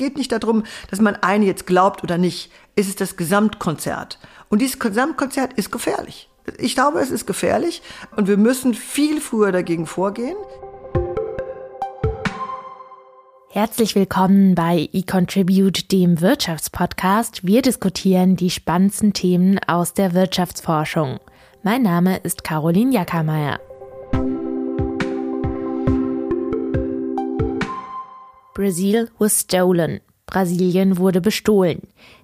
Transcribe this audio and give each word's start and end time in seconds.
geht 0.00 0.16
nicht 0.16 0.32
darum, 0.32 0.64
dass 0.90 1.00
man 1.00 1.14
einen 1.16 1.44
jetzt 1.44 1.66
glaubt 1.66 2.02
oder 2.02 2.18
nicht. 2.18 2.50
Es 2.74 2.88
ist 2.88 3.00
das 3.00 3.16
Gesamtkonzert. 3.16 4.18
Und 4.48 4.60
dieses 4.60 4.80
Gesamtkonzert 4.80 5.52
ist 5.52 5.70
gefährlich. 5.70 6.28
Ich 6.58 6.74
glaube, 6.74 7.00
es 7.00 7.10
ist 7.10 7.26
gefährlich 7.26 7.82
und 8.16 8.26
wir 8.26 8.38
müssen 8.38 8.74
viel 8.74 9.20
früher 9.20 9.52
dagegen 9.52 9.86
vorgehen. 9.86 10.36
Herzlich 13.50 13.94
willkommen 13.94 14.54
bei 14.54 14.88
eContribute, 14.92 15.92
dem 15.92 16.20
Wirtschaftspodcast. 16.20 17.44
Wir 17.44 17.62
diskutieren 17.62 18.36
die 18.36 18.50
spannendsten 18.50 19.12
Themen 19.12 19.60
aus 19.66 19.92
der 19.92 20.14
Wirtschaftsforschung. 20.14 21.20
Mein 21.62 21.82
Name 21.82 22.16
ist 22.18 22.42
Caroline 22.42 22.94
Jackermeier. 22.94 23.60
Brazil 28.60 29.08
was 29.18 29.40
stolen. 29.40 30.00
Brasilien 30.26 30.98
wurde 30.98 31.22
bestohlen. 31.22 31.80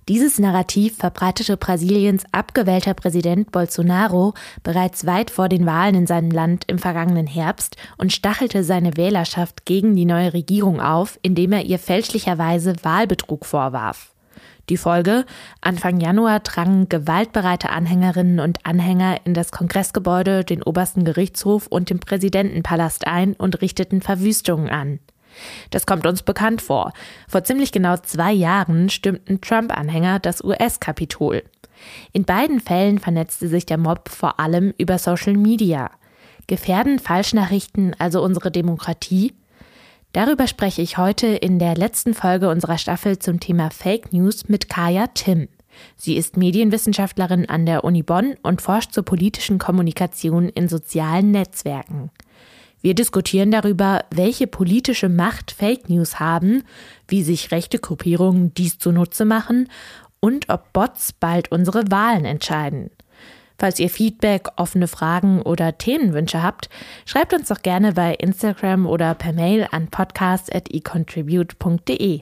Dieses 0.06 0.38
Narrativ 0.38 0.98
verbreitete 0.98 1.56
Brasiliens 1.56 2.24
abgewählter 2.30 2.92
Präsident 2.92 3.52
Bolsonaro 3.52 4.34
bereits 4.62 5.06
weit 5.06 5.30
vor 5.30 5.48
den 5.48 5.64
Wahlen 5.64 5.94
in 5.94 6.06
seinem 6.06 6.30
Land 6.30 6.64
im 6.66 6.78
vergangenen 6.78 7.26
Herbst 7.26 7.76
und 7.96 8.12
stachelte 8.12 8.64
seine 8.64 8.98
Wählerschaft 8.98 9.64
gegen 9.64 9.96
die 9.96 10.04
neue 10.04 10.34
Regierung 10.34 10.78
auf, 10.78 11.18
indem 11.22 11.52
er 11.52 11.64
ihr 11.64 11.78
fälschlicherweise 11.78 12.74
Wahlbetrug 12.82 13.46
vorwarf. 13.46 14.12
Die 14.68 14.76
Folge? 14.76 15.24
Anfang 15.62 16.00
Januar 16.00 16.40
drangen 16.40 16.90
gewaltbereite 16.90 17.70
Anhängerinnen 17.70 18.40
und 18.40 18.66
Anhänger 18.66 19.20
in 19.24 19.32
das 19.32 19.52
Kongressgebäude, 19.52 20.44
den 20.44 20.62
obersten 20.62 21.06
Gerichtshof 21.06 21.66
und 21.66 21.88
den 21.88 21.98
Präsidentenpalast 21.98 23.06
ein 23.06 23.32
und 23.32 23.62
richteten 23.62 24.02
Verwüstungen 24.02 24.68
an. 24.68 24.98
Das 25.70 25.86
kommt 25.86 26.06
uns 26.06 26.22
bekannt 26.22 26.62
vor. 26.62 26.92
Vor 27.28 27.44
ziemlich 27.44 27.72
genau 27.72 27.96
zwei 27.96 28.32
Jahren 28.32 28.88
stürmten 28.88 29.40
Trump-Anhänger 29.40 30.18
das 30.18 30.42
US-Kapitol. 30.42 31.42
In 32.12 32.24
beiden 32.24 32.60
Fällen 32.60 32.98
vernetzte 32.98 33.48
sich 33.48 33.66
der 33.66 33.78
Mob 33.78 34.08
vor 34.08 34.40
allem 34.40 34.72
über 34.78 34.98
Social 34.98 35.34
Media. 35.34 35.90
Gefährden 36.46 36.98
Falschnachrichten 36.98 37.94
also 37.98 38.22
unsere 38.22 38.50
Demokratie? 38.50 39.34
Darüber 40.12 40.46
spreche 40.46 40.80
ich 40.80 40.96
heute 40.96 41.26
in 41.26 41.58
der 41.58 41.74
letzten 41.74 42.14
Folge 42.14 42.48
unserer 42.48 42.78
Staffel 42.78 43.18
zum 43.18 43.40
Thema 43.40 43.70
Fake 43.70 44.12
News 44.12 44.48
mit 44.48 44.68
Kaya 44.68 45.08
Tim. 45.08 45.48
Sie 45.96 46.16
ist 46.16 46.36
Medienwissenschaftlerin 46.36 47.48
an 47.48 47.66
der 47.66 47.84
Uni 47.84 48.02
Bonn 48.02 48.34
und 48.42 48.62
forscht 48.62 48.92
zur 48.92 49.04
politischen 49.04 49.58
Kommunikation 49.58 50.48
in 50.48 50.68
sozialen 50.68 51.32
Netzwerken. 51.32 52.10
Wir 52.80 52.94
diskutieren 52.94 53.50
darüber, 53.50 54.04
welche 54.14 54.46
politische 54.46 55.08
Macht 55.08 55.50
Fake 55.50 55.88
News 55.88 56.20
haben, 56.20 56.62
wie 57.08 57.22
sich 57.22 57.50
rechte 57.50 57.78
Gruppierungen 57.78 58.54
dies 58.54 58.78
zunutze 58.78 59.24
machen 59.24 59.68
und 60.20 60.48
ob 60.48 60.72
Bots 60.72 61.12
bald 61.12 61.50
unsere 61.50 61.90
Wahlen 61.90 62.24
entscheiden. 62.24 62.90
Falls 63.58 63.80
ihr 63.80 63.88
Feedback, 63.88 64.48
offene 64.56 64.86
Fragen 64.86 65.40
oder 65.40 65.78
Themenwünsche 65.78 66.42
habt, 66.42 66.68
schreibt 67.06 67.32
uns 67.32 67.48
doch 67.48 67.62
gerne 67.62 67.94
bei 67.94 68.14
Instagram 68.14 68.84
oder 68.86 69.14
per 69.14 69.32
Mail 69.32 69.66
an 69.70 69.88
podcast.econtribute.de. 69.88 72.20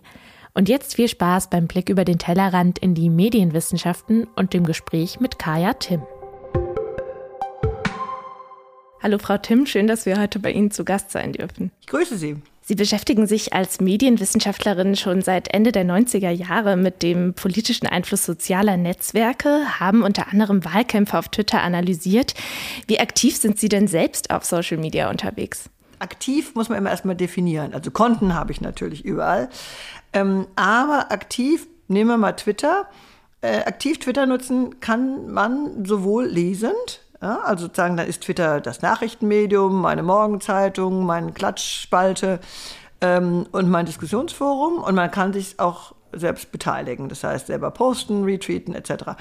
Und 0.56 0.68
jetzt 0.68 0.94
viel 0.94 1.08
Spaß 1.08 1.50
beim 1.50 1.66
Blick 1.66 1.88
über 1.88 2.04
den 2.04 2.20
Tellerrand 2.20 2.78
in 2.78 2.94
die 2.94 3.10
Medienwissenschaften 3.10 4.28
und 4.36 4.54
dem 4.54 4.64
Gespräch 4.64 5.18
mit 5.18 5.40
Kaya 5.40 5.72
Tim. 5.74 6.02
Hallo 9.04 9.18
Frau 9.18 9.36
Tim, 9.36 9.66
schön, 9.66 9.86
dass 9.86 10.06
wir 10.06 10.18
heute 10.18 10.38
bei 10.38 10.50
Ihnen 10.50 10.70
zu 10.70 10.82
Gast 10.82 11.10
sein 11.10 11.34
dürfen. 11.34 11.70
Ich 11.82 11.88
grüße 11.88 12.16
Sie. 12.16 12.36
Sie 12.62 12.74
beschäftigen 12.74 13.26
sich 13.26 13.52
als 13.52 13.78
Medienwissenschaftlerin 13.78 14.96
schon 14.96 15.20
seit 15.20 15.52
Ende 15.52 15.72
der 15.72 15.84
90er 15.84 16.30
Jahre 16.30 16.78
mit 16.78 17.02
dem 17.02 17.34
politischen 17.34 17.86
Einfluss 17.86 18.24
sozialer 18.24 18.78
Netzwerke, 18.78 19.78
haben 19.78 20.02
unter 20.02 20.28
anderem 20.32 20.64
Wahlkämpfe 20.64 21.18
auf 21.18 21.28
Twitter 21.28 21.60
analysiert. 21.60 22.32
Wie 22.86 22.98
aktiv 22.98 23.36
sind 23.36 23.58
Sie 23.58 23.68
denn 23.68 23.88
selbst 23.88 24.30
auf 24.30 24.46
Social 24.46 24.78
Media 24.78 25.10
unterwegs? 25.10 25.68
Aktiv 25.98 26.54
muss 26.54 26.70
man 26.70 26.78
immer 26.78 26.88
erstmal 26.88 27.14
definieren. 27.14 27.74
Also 27.74 27.90
Konten 27.90 28.34
habe 28.34 28.52
ich 28.52 28.62
natürlich 28.62 29.04
überall. 29.04 29.50
Ähm, 30.14 30.46
aber 30.56 31.12
aktiv, 31.12 31.66
nehmen 31.88 32.08
wir 32.08 32.16
mal 32.16 32.32
Twitter. 32.32 32.88
Äh, 33.42 33.64
aktiv 33.64 33.98
Twitter 33.98 34.24
nutzen 34.24 34.80
kann 34.80 35.30
man 35.30 35.84
sowohl 35.84 36.24
lesend, 36.24 37.03
ja, 37.24 37.38
also 37.38 37.64
sozusagen, 37.64 37.96
dann 37.96 38.06
ist 38.06 38.20
Twitter 38.20 38.60
das 38.60 38.82
Nachrichtenmedium, 38.82 39.80
meine 39.80 40.02
Morgenzeitung, 40.02 41.06
meine 41.06 41.32
Klatschspalte 41.32 42.38
ähm, 43.00 43.46
und 43.50 43.70
mein 43.70 43.86
Diskussionsforum. 43.86 44.76
Und 44.82 44.94
man 44.94 45.10
kann 45.10 45.32
sich 45.32 45.58
auch 45.58 45.94
selbst 46.12 46.52
beteiligen, 46.52 47.08
das 47.08 47.24
heißt 47.24 47.46
selber 47.46 47.70
posten, 47.70 48.24
retweeten 48.24 48.74
etc. 48.74 49.16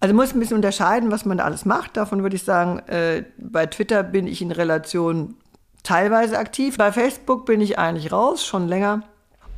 Also 0.00 0.14
muss 0.14 0.32
ein 0.32 0.40
bisschen 0.40 0.56
unterscheiden, 0.56 1.10
was 1.10 1.26
man 1.26 1.36
da 1.36 1.44
alles 1.44 1.66
macht. 1.66 1.98
Davon 1.98 2.22
würde 2.22 2.34
ich 2.34 2.44
sagen, 2.44 2.78
äh, 2.88 3.24
bei 3.36 3.66
Twitter 3.66 4.02
bin 4.02 4.26
ich 4.26 4.40
in 4.40 4.50
Relation 4.50 5.36
teilweise 5.82 6.38
aktiv. 6.38 6.78
Bei 6.78 6.92
Facebook 6.92 7.44
bin 7.44 7.60
ich 7.60 7.78
eigentlich 7.78 8.10
raus, 8.10 8.46
schon 8.46 8.68
länger. 8.68 9.02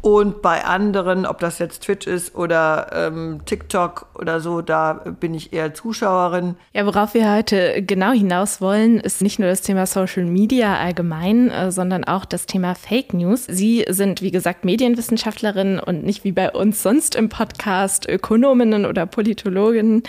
Und 0.06 0.40
bei 0.40 0.64
anderen, 0.64 1.26
ob 1.26 1.40
das 1.40 1.58
jetzt 1.58 1.82
Twitch 1.82 2.06
ist 2.06 2.36
oder 2.36 2.90
ähm, 2.92 3.40
TikTok 3.44 4.06
oder 4.14 4.38
so, 4.38 4.62
da 4.62 4.92
bin 4.92 5.34
ich 5.34 5.52
eher 5.52 5.74
Zuschauerin. 5.74 6.54
Ja, 6.72 6.86
worauf 6.86 7.12
wir 7.14 7.34
heute 7.34 7.82
genau 7.82 8.12
hinaus 8.12 8.60
wollen, 8.60 9.00
ist 9.00 9.20
nicht 9.20 9.40
nur 9.40 9.48
das 9.48 9.62
Thema 9.62 9.84
Social 9.84 10.24
Media 10.24 10.78
allgemein, 10.78 11.50
äh, 11.50 11.72
sondern 11.72 12.04
auch 12.04 12.24
das 12.24 12.46
Thema 12.46 12.76
Fake 12.76 13.14
News. 13.14 13.46
Sie 13.46 13.84
sind, 13.88 14.22
wie 14.22 14.30
gesagt, 14.30 14.64
Medienwissenschaftlerin 14.64 15.80
und 15.80 16.04
nicht 16.04 16.22
wie 16.22 16.30
bei 16.30 16.52
uns 16.52 16.84
sonst 16.84 17.16
im 17.16 17.28
Podcast 17.28 18.08
Ökonominnen 18.08 18.86
oder 18.86 19.06
Politologinnen. 19.06 20.04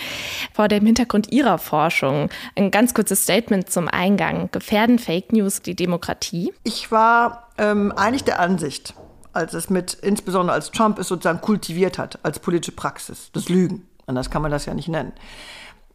Vor 0.54 0.68
dem 0.68 0.86
Hintergrund 0.86 1.32
Ihrer 1.32 1.58
Forschung 1.58 2.30
ein 2.56 2.70
ganz 2.70 2.94
kurzes 2.94 3.24
Statement 3.24 3.72
zum 3.72 3.88
Eingang. 3.88 4.50
Gefährden 4.52 5.00
Fake 5.00 5.34
News 5.34 5.64
die 5.64 5.76
Demokratie? 5.76 6.54
Ich 6.64 6.92
war 6.92 7.48
ähm, 7.58 7.92
eigentlich 7.94 8.26
der 8.26 8.40
Ansicht, 8.40 8.94
als 9.38 9.54
es 9.54 9.70
mit, 9.70 9.94
insbesondere 9.94 10.56
als 10.56 10.72
Trump 10.72 11.00
es 11.00 11.08
sozusagen 11.08 11.42
kultiviert 11.42 11.98
hat, 11.98 12.20
als 12.24 12.40
politische 12.40 12.74
Praxis, 12.74 13.30
das 13.32 13.48
Lügen. 13.48 13.88
Anders 14.06 14.30
kann 14.30 14.42
man 14.42 14.52
das 14.52 14.66
ja 14.66 14.74
nicht 14.74 14.90
nennen. 14.90 15.14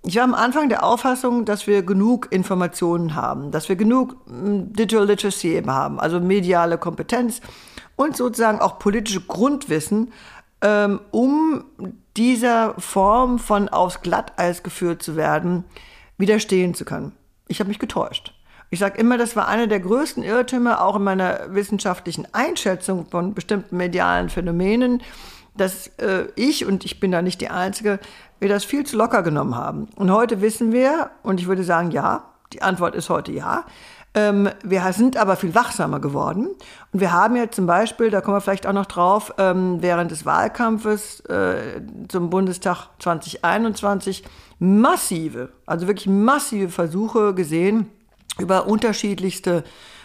Ich 0.05 0.17
war 0.17 0.25
am 0.25 0.35
Anfang 0.35 0.69
der 0.69 0.85
Auffassung, 0.85 1.45
dass 1.45 1.67
wir 1.67 1.83
genug 1.83 2.29
Informationen 2.31 3.15
haben, 3.15 3.53
dass 3.53 3.69
wir 3.69 3.77
genug 3.77 4.17
hm, 4.27 4.73
Digital 4.73 5.07
Literacy 5.07 5.49
eben 5.49 5.71
haben, 5.71 6.01
also 6.01 6.21
mediale 6.21 6.79
Kompetenz 6.79 7.41
und 7.97 8.17
sozusagen 8.17 8.61
auch 8.61 8.79
politische 8.79 9.21
Grundwissen, 9.21 10.13
ähm, 10.61 11.01
um 11.11 11.65
dieser 12.17 12.75
Form 12.79 13.39
von 13.39 13.69
aufs 13.69 14.03
Glatteis 14.03 14.63
geführt 14.63 15.03
zu 15.03 15.17
werden, 15.17 15.65
widerstehen 16.19 16.75
zu 16.75 16.85
können. 16.85 17.13
Ich 17.49 17.61
habe 17.61 17.69
mich 17.69 17.79
getäuscht. 17.79 18.35
Ich 18.73 18.79
sage 18.79 18.99
immer, 18.99 19.19
das 19.19 19.37
war 19.37 19.49
einer 19.49 19.67
der 19.67 19.81
größten 19.81 20.23
Irrtümer, 20.23 20.83
auch 20.83 20.97
in 20.97 21.05
meiner 21.05 21.41
wissenschaftlichen 21.55 22.27
Einschätzung 22.33 23.05
von 23.05 23.35
bestimmten 23.35 23.77
medialen 23.77 24.31
Phänomenen, 24.31 25.03
dass 25.55 25.89
äh, 25.99 26.29
ich, 26.37 26.65
und 26.65 26.87
ich 26.87 26.99
bin 26.99 27.13
da 27.13 27.21
nicht 27.21 27.43
die 27.43 27.51
Einzige, 27.51 27.99
wir 28.41 28.49
das 28.49 28.65
viel 28.65 28.87
zu 28.87 28.97
locker 28.97 29.23
genommen 29.23 29.57
haben. 29.57 29.89
Und 29.97 30.11
heute 30.11 30.41
wissen 30.41 30.73
wir, 30.73 31.11
und 31.23 31.39
ich 31.39 31.49
würde 31.49 31.65
sagen, 31.65 31.91
ja, 31.91 32.25
die 32.55 32.63
Antwort 32.63 32.95
ist 32.95 33.11
heute 33.11 33.31
ja, 33.31 33.67
ähm, 34.15 34.49
wir 34.65 34.91
sind 34.95 35.19
aber 35.19 35.37
viel 35.37 35.55
wachsamer 35.55 36.01
geworden. 36.01 36.47
Und 36.93 37.01
wir 37.01 37.13
haben 37.13 37.37
ja 37.37 37.51
zum 37.51 37.67
Beispiel, 37.67 38.09
da 38.09 38.23
kommen 38.23 38.39
wir 38.39 38.41
vielleicht 38.41 38.67
auch 38.67 38.73
noch 38.73 38.87
drauf, 38.87 39.35
ähm, 39.37 39.83
während 39.83 40.11
des 40.11 40.25
Wahlkampfes 40.25 41.21
äh, 41.27 41.83
zum 42.09 42.31
Bundestag 42.31 42.89
2021 43.01 44.25
massive, 44.59 45.51
also 45.67 45.89
wirklich 45.89 46.07
massive 46.07 46.71
Versuche 46.71 47.35
gesehen, 47.35 47.91
über 48.39 48.67
unterschiedlichste 48.67 49.65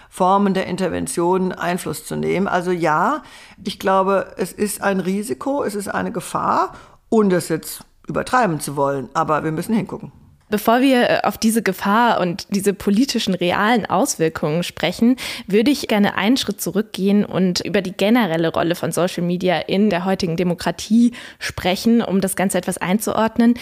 Formen 0.10 0.54
der 0.54 0.68
Intervention 0.68 1.52
Einfluss 1.52 2.06
zu 2.06 2.16
nehmen. 2.16 2.48
Also 2.48 2.72
ja, 2.72 3.24
ich 3.64 3.80
glaube, 3.80 4.34
es 4.38 4.52
ist 4.52 4.82
ein 4.82 5.00
Risiko, 5.00 5.64
es 5.64 5.76
ist 5.76 5.90
eine 5.90 6.12
Gefahr, 6.12 6.74
ohne 7.10 7.30
das 7.30 7.50
jetzt 7.50 7.84
übertreiben 8.08 8.60
zu 8.60 8.76
wollen, 8.76 9.10
aber 9.14 9.44
wir 9.44 9.52
müssen 9.52 9.76
hingucken. 9.76 10.12
Bevor 10.50 10.80
wir 10.80 11.10
äh, 11.10 11.20
auf 11.24 11.38
diese 11.38 11.62
Gefahr 11.62 12.22
und 12.22 12.48
diese 12.56 12.74
politischen 12.74 13.34
realen 13.34 13.86
Auswirkungen 13.86 14.64
sprechen, 14.64 15.18
würde 15.46 15.72
ich 15.72 15.90
gerne 15.90 16.16
einen 16.16 16.38
Schritt 16.38 16.62
zurückgehen 16.62 17.26
und 17.26 17.60
über 17.62 17.82
die 17.82 17.92
generelle 17.92 18.54
Rolle 18.54 18.76
von 18.76 18.94
Social 18.94 19.24
Media 19.24 19.58
in 19.58 19.90
der 19.90 20.06
heutigen 20.06 20.38
Demokratie 20.38 21.12
sprechen, 21.40 22.02
um 22.02 22.22
das 22.22 22.38
Ganze 22.38 22.58
etwas 22.58 22.78
einzuordnen. 22.78 23.56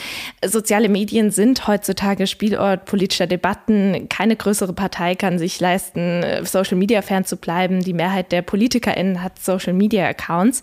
Soziale 0.46 0.88
Medien 0.88 1.32
sind 1.32 1.68
heutzutage 1.68 2.28
Spielort 2.28 2.86
politischer 2.86 3.26
Debatten. 3.26 4.08
Keine 4.10 4.36
größere 4.36 4.74
Partei 4.74 5.16
kann 5.16 5.40
sich 5.40 5.60
leisten, 5.60 6.24
Social 6.44 6.78
Media 6.78 7.02
fernzubleiben. 7.02 7.80
Die 7.80 7.94
Mehrheit 7.94 8.32
der 8.32 8.44
PolitikerInnen 8.44 9.24
hat 9.24 9.40
Social 9.40 9.74
Media 9.74 10.06
Accounts. 10.08 10.62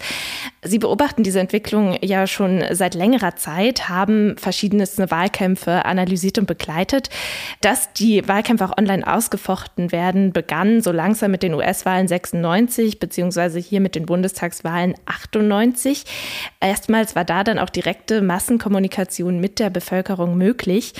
Sie 0.63 0.79
beobachten 0.79 1.25
diese 1.25 1.41
Entwicklung 1.41 1.97
ja 2.01 2.29
schon 2.29 2.63
seit 2.71 2.95
längerer 2.95 3.35
Zeit, 3.35 3.89
haben 3.89 4.37
verschiedene 4.39 4.85
Wahlkämpfe 4.87 5.85
analysiert 5.85 6.12
analysiert 6.13 6.39
und 6.39 6.47
begleitet. 6.47 7.09
Dass 7.61 7.93
die 7.93 8.27
Wahlkämpfe 8.29 8.65
auch 8.65 8.79
online 8.79 9.07
ausgefochten 9.07 9.93
werden, 9.93 10.33
begann 10.33 10.83
so 10.83 10.93
langsam 10.93 11.31
mit 11.31 11.43
den 11.43 11.55
US-Wahlen 11.55 12.09
96 12.09 12.99
beziehungsweise 12.99 13.59
hier 13.59 13.81
mit 13.81 13.95
den 13.95 14.07
Bundestagswahlen 14.07 14.95
98. 15.07 16.05
Erstmals 16.61 17.17
war 17.17 17.25
da 17.25 17.45
dann 17.45 17.59
auch 17.59 17.71
direkte 17.71 18.21
Massenkommunikation 18.21 19.41
mit 19.41 19.59
der 19.59 19.71
Bevölkerung 19.71 20.37
möglich. 20.37 20.93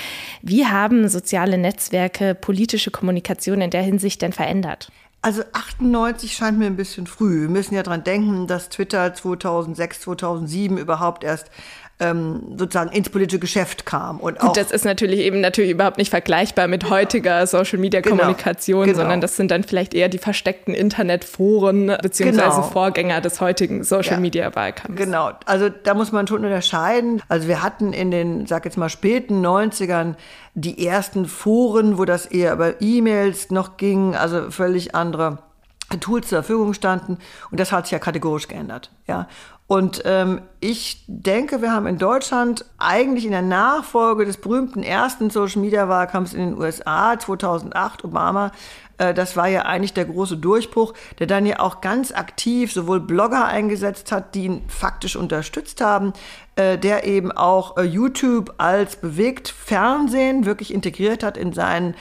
Wie 0.43 0.67
haben 0.67 1.09
soziale 1.09 1.59
Netzwerke 1.59 2.35
politische 2.35 2.91
Kommunikation 2.91 3.61
in 3.61 3.71
der 3.71 3.83
Hinsicht 3.83 4.23
denn 4.23 4.33
verändert? 4.33 4.91
Also 5.25 5.43
98 5.53 6.35
scheint 6.35 6.59
mir 6.59 6.67
ein 6.67 6.75
bisschen 6.75 7.07
früh. 7.07 7.43
Wir 7.43 7.49
müssen 7.49 7.77
ja 7.77 7.85
dran 7.85 8.03
denken, 8.03 8.49
dass 8.49 8.71
Twitter 8.71 9.15
2006, 9.15 10.01
2007 10.01 10.77
überhaupt 10.79 11.23
erst 11.23 11.49
ähm, 12.01 12.55
sozusagen 12.57 12.91
ins 12.91 13.11
politische 13.11 13.39
Geschäft 13.39 13.87
kam. 13.87 14.19
Und 14.21 14.39
Gut, 14.39 14.57
das 14.57 14.71
ist 14.71 14.85
natürlich 14.85 15.21
eben 15.21 15.41
natürlich 15.41 15.71
überhaupt 15.71 15.99
nicht 15.99 16.11
vergleichbar 16.11 16.67
mit 16.67 16.83
genau. 16.83 16.95
heutiger 16.97 17.47
Social 17.47 17.79
Media 17.79 18.01
genau. 18.01 18.17
Genau. 18.17 18.95
sondern 18.95 19.21
das 19.21 19.37
sind 19.37 19.51
dann 19.51 19.63
vielleicht 19.63 19.95
eher 19.95 20.09
die 20.09 20.19
versteckten 20.19 20.75
Internetforen 20.75 21.97
beziehungsweise 22.03 22.57
genau. 22.57 22.63
Vorgänger 22.63 23.21
des 23.21 23.41
heutigen 23.41 23.85
Social 23.85 24.15
ja. 24.15 24.21
Media 24.21 24.55
Wahlkampfs. 24.55 24.97
Genau, 24.97 25.31
also 25.47 25.69
da 25.69 25.95
muss 25.95 26.13
man 26.13 26.27
schon 26.27 26.45
unterscheiden. 26.45 27.23
Also 27.29 27.49
wir 27.49 27.63
hatten 27.63 27.93
in 27.93 28.11
den, 28.11 28.47
sag 28.47 28.65
jetzt 28.65 28.77
mal, 28.77 28.89
späten 28.89 29.45
90ern 29.45 30.15
die 30.55 30.87
ersten 30.87 31.27
Foren, 31.27 31.99
wo 31.99 32.05
das 32.05 32.27
eher 32.27 32.53
über 32.53 32.81
E-Mails 32.81 33.51
noch 33.51 33.77
ging, 33.77 34.15
also 34.15 34.51
völlig 34.51 34.95
andere 34.95 35.39
Tools 36.01 36.29
zur 36.29 36.43
Verfügung 36.43 36.75
standen. 36.75 37.19
Und 37.51 37.61
das 37.61 37.73
hat 37.73 37.87
sich 37.87 37.93
ja 37.93 37.99
kategorisch 37.99 38.49
geändert. 38.49 38.91
Ja. 39.07 39.29
Und 39.73 40.03
ähm, 40.05 40.43
ich 40.61 41.03
denke, 41.07 41.63
wir 41.63 41.73
haben 41.73 41.87
in 41.87 41.97
Deutschland 41.97 42.67
eigentlich 42.77 43.25
in 43.25 43.31
der 43.31 43.41
Nachfolge 43.41 44.27
des 44.27 44.37
berühmten 44.37 44.83
ersten 44.83 45.31
Social-Media-Wahlkampfs 45.31 46.35
in 46.35 46.41
den 46.41 46.59
USA 46.59 47.19
2008, 47.19 48.05
Obama, 48.05 48.53
äh, 48.99 49.15
das 49.15 49.35
war 49.35 49.49
ja 49.49 49.63
eigentlich 49.63 49.95
der 49.95 50.05
große 50.05 50.37
Durchbruch, 50.37 50.93
der 51.19 51.27
dann 51.27 51.47
ja 51.47 51.61
auch 51.61 51.81
ganz 51.81 52.13
aktiv 52.13 52.71
sowohl 52.71 53.01
Blogger 53.01 53.47
eingesetzt 53.47 54.13
hat, 54.13 54.35
die 54.35 54.45
ihn 54.45 54.63
faktisch 54.69 55.17
unterstützt 55.17 55.81
haben, 55.81 56.13
äh, 56.57 56.77
der 56.77 57.05
eben 57.05 57.33
auch 57.33 57.77
äh, 57.77 57.83
YouTube 57.83 58.55
als 58.59 58.97
bewegt 58.97 59.49
Fernsehen 59.49 60.45
wirklich 60.45 60.73
integriert 60.73 61.23
hat 61.23 61.37
in 61.37 61.53
seinen 61.53 61.95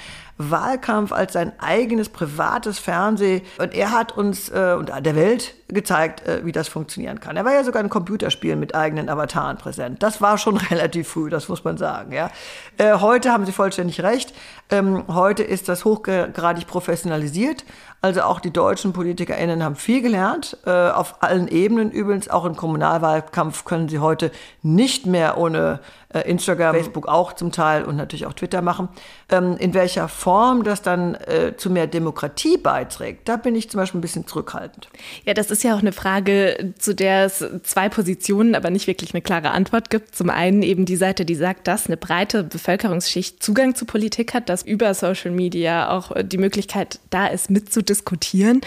Wahlkampf 0.49 1.11
als 1.11 1.33
sein 1.33 1.53
eigenes 1.59 2.09
privates 2.09 2.79
Fernsehen. 2.79 3.41
Und 3.59 3.73
er 3.73 3.91
hat 3.91 4.17
uns 4.17 4.49
äh, 4.49 4.75
und 4.77 4.89
der 4.89 5.15
Welt 5.15 5.55
gezeigt, 5.67 6.27
äh, 6.27 6.45
wie 6.45 6.51
das 6.51 6.67
funktionieren 6.67 7.19
kann. 7.19 7.37
Er 7.37 7.45
war 7.45 7.53
ja 7.53 7.63
sogar 7.63 7.81
in 7.83 7.89
Computerspielen 7.89 8.59
mit 8.59 8.75
eigenen 8.75 9.09
Avataren 9.09 9.57
präsent. 9.57 10.03
Das 10.03 10.21
war 10.21 10.37
schon 10.37 10.57
relativ 10.69 11.07
früh, 11.09 11.29
das 11.29 11.47
muss 11.47 11.63
man 11.63 11.77
sagen. 11.77 12.11
Ja. 12.11 12.29
Äh, 12.77 12.95
heute 12.95 13.31
haben 13.31 13.45
Sie 13.45 13.51
vollständig 13.51 14.01
recht. 14.01 14.33
Ähm, 14.69 15.03
heute 15.07 15.43
ist 15.43 15.69
das 15.69 15.85
hochgradig 15.85 16.67
professionalisiert. 16.67 17.65
Also 18.03 18.21
auch 18.23 18.39
die 18.39 18.51
deutschen 18.51 18.93
PolitikerInnen 18.93 19.63
haben 19.63 19.75
viel 19.75 20.01
gelernt, 20.01 20.57
äh, 20.65 20.71
auf 20.89 21.21
allen 21.21 21.47
Ebenen 21.47 21.91
übrigens. 21.91 22.29
Auch 22.29 22.45
im 22.45 22.55
Kommunalwahlkampf 22.55 23.63
können 23.63 23.89
sie 23.89 23.99
heute 23.99 24.31
nicht 24.63 25.05
mehr 25.05 25.37
ohne 25.37 25.79
äh, 26.13 26.21
Instagram, 26.21 26.75
Facebook 26.75 27.07
auch 27.07 27.33
zum 27.33 27.51
Teil 27.51 27.83
und 27.83 27.95
natürlich 27.95 28.25
auch 28.25 28.33
Twitter 28.33 28.61
machen. 28.61 28.89
Ähm, 29.29 29.55
in 29.57 29.73
welcher 29.73 30.07
Form 30.07 30.63
das 30.63 30.81
dann 30.81 31.15
äh, 31.15 31.55
zu 31.57 31.69
mehr 31.69 31.87
Demokratie 31.87 32.57
beiträgt, 32.57 33.29
da 33.29 33.37
bin 33.37 33.55
ich 33.55 33.69
zum 33.69 33.79
Beispiel 33.79 33.99
ein 33.99 34.01
bisschen 34.01 34.27
zurückhaltend. 34.27 34.89
Ja, 35.25 35.33
das 35.33 35.51
ist 35.51 35.63
ja 35.63 35.75
auch 35.75 35.79
eine 35.79 35.91
Frage, 35.91 36.73
zu 36.77 36.93
der 36.93 37.25
es 37.25 37.43
zwei 37.63 37.89
Positionen, 37.89 38.55
aber 38.55 38.69
nicht 38.69 38.87
wirklich 38.87 39.13
eine 39.13 39.21
klare 39.21 39.51
Antwort 39.51 39.89
gibt. 39.89 40.15
Zum 40.15 40.29
einen 40.29 40.63
eben 40.63 40.85
die 40.85 40.95
Seite, 40.95 41.25
die 41.25 41.35
sagt, 41.35 41.67
dass 41.67 41.87
eine 41.87 41.97
breite 41.97 42.43
Bevölkerungsschicht 42.43 43.41
Zugang 43.41 43.75
zu 43.75 43.85
Politik 43.85 44.33
hat, 44.33 44.49
dass 44.49 44.63
über 44.63 44.93
Social 44.93 45.31
Media 45.31 45.89
auch 45.91 46.11
die 46.23 46.37
Möglichkeit 46.37 46.99
da 47.09 47.27
ist, 47.27 47.49
mitzudiskutieren 47.49 47.91
diskutieren. 48.01 48.61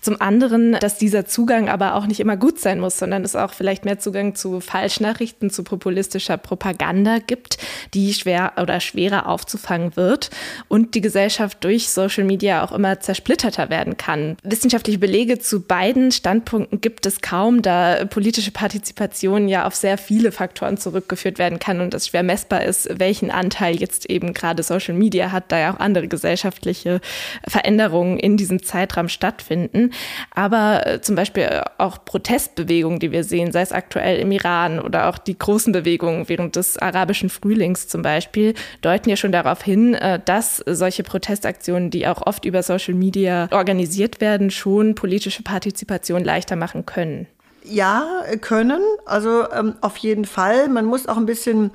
Zum 0.00 0.20
anderen, 0.20 0.72
dass 0.80 0.98
dieser 0.98 1.26
Zugang 1.26 1.68
aber 1.68 1.94
auch 1.94 2.06
nicht 2.06 2.20
immer 2.20 2.36
gut 2.36 2.58
sein 2.58 2.80
muss, 2.80 2.98
sondern 2.98 3.24
es 3.24 3.36
auch 3.36 3.52
vielleicht 3.52 3.84
mehr 3.84 3.98
Zugang 3.98 4.34
zu 4.34 4.60
Falschnachrichten, 4.60 5.50
zu 5.50 5.64
populistischer 5.64 6.36
Propaganda 6.36 6.89
gibt, 7.26 7.58
die 7.94 8.12
schwer 8.14 8.52
oder 8.60 8.80
schwerer 8.80 9.26
aufzufangen 9.26 9.96
wird 9.96 10.30
und 10.68 10.94
die 10.94 11.00
Gesellschaft 11.00 11.62
durch 11.64 11.88
Social 11.88 12.24
Media 12.24 12.64
auch 12.64 12.72
immer 12.72 13.00
zersplitterter 13.00 13.70
werden 13.70 13.96
kann. 13.96 14.36
Wissenschaftliche 14.42 14.98
Belege 14.98 15.38
zu 15.38 15.62
beiden 15.62 16.12
Standpunkten 16.12 16.80
gibt 16.80 17.06
es 17.06 17.20
kaum, 17.20 17.62
da 17.62 18.04
politische 18.04 18.50
Partizipation 18.50 19.48
ja 19.48 19.66
auf 19.66 19.74
sehr 19.74 19.98
viele 19.98 20.32
Faktoren 20.32 20.76
zurückgeführt 20.76 21.38
werden 21.38 21.58
kann 21.58 21.80
und 21.80 21.94
es 21.94 22.08
schwer 22.08 22.22
messbar 22.22 22.64
ist, 22.64 22.88
welchen 22.98 23.30
Anteil 23.30 23.76
jetzt 23.76 24.08
eben 24.08 24.32
gerade 24.32 24.62
Social 24.62 24.94
Media 24.94 25.32
hat, 25.32 25.52
da 25.52 25.58
ja 25.58 25.74
auch 25.74 25.80
andere 25.80 26.08
gesellschaftliche 26.08 27.00
Veränderungen 27.46 28.18
in 28.18 28.36
diesem 28.36 28.62
Zeitraum 28.62 29.08
stattfinden. 29.08 29.92
Aber 30.30 30.86
äh, 30.86 31.00
zum 31.00 31.16
Beispiel 31.16 31.44
äh, 31.44 31.62
auch 31.78 32.04
Protestbewegungen, 32.04 32.98
die 32.98 33.12
wir 33.12 33.24
sehen, 33.24 33.52
sei 33.52 33.62
es 33.62 33.72
aktuell 33.72 34.18
im 34.18 34.32
Iran 34.32 34.80
oder 34.80 35.08
auch 35.08 35.18
die 35.18 35.38
großen 35.38 35.72
Bewegungen 35.72 36.28
während 36.28 36.56
des 36.56 36.78
arabischen 36.80 37.28
Frühlings 37.28 37.88
zum 37.88 38.02
Beispiel, 38.02 38.54
deuten 38.82 39.10
ja 39.10 39.16
schon 39.16 39.32
darauf 39.32 39.62
hin, 39.62 39.94
äh, 39.94 40.20
dass 40.24 40.62
solche 40.66 41.02
Protestaktionen, 41.02 41.90
die 41.90 42.06
auch 42.06 42.26
oft 42.26 42.44
über 42.44 42.62
Social 42.62 42.94
Media 42.94 43.48
organisiert 43.50 44.20
werden, 44.20 44.50
schon 44.50 44.94
politische 44.94 45.42
Partizipation 45.42 46.24
leichter 46.24 46.56
machen 46.56 46.86
können. 46.86 47.26
Ja, 47.62 48.22
können. 48.40 48.80
Also 49.04 49.50
ähm, 49.52 49.74
auf 49.80 49.98
jeden 49.98 50.24
Fall. 50.24 50.68
Man 50.68 50.86
muss 50.86 51.06
auch 51.06 51.18
ein 51.18 51.26
bisschen 51.26 51.66
äh, 51.66 51.70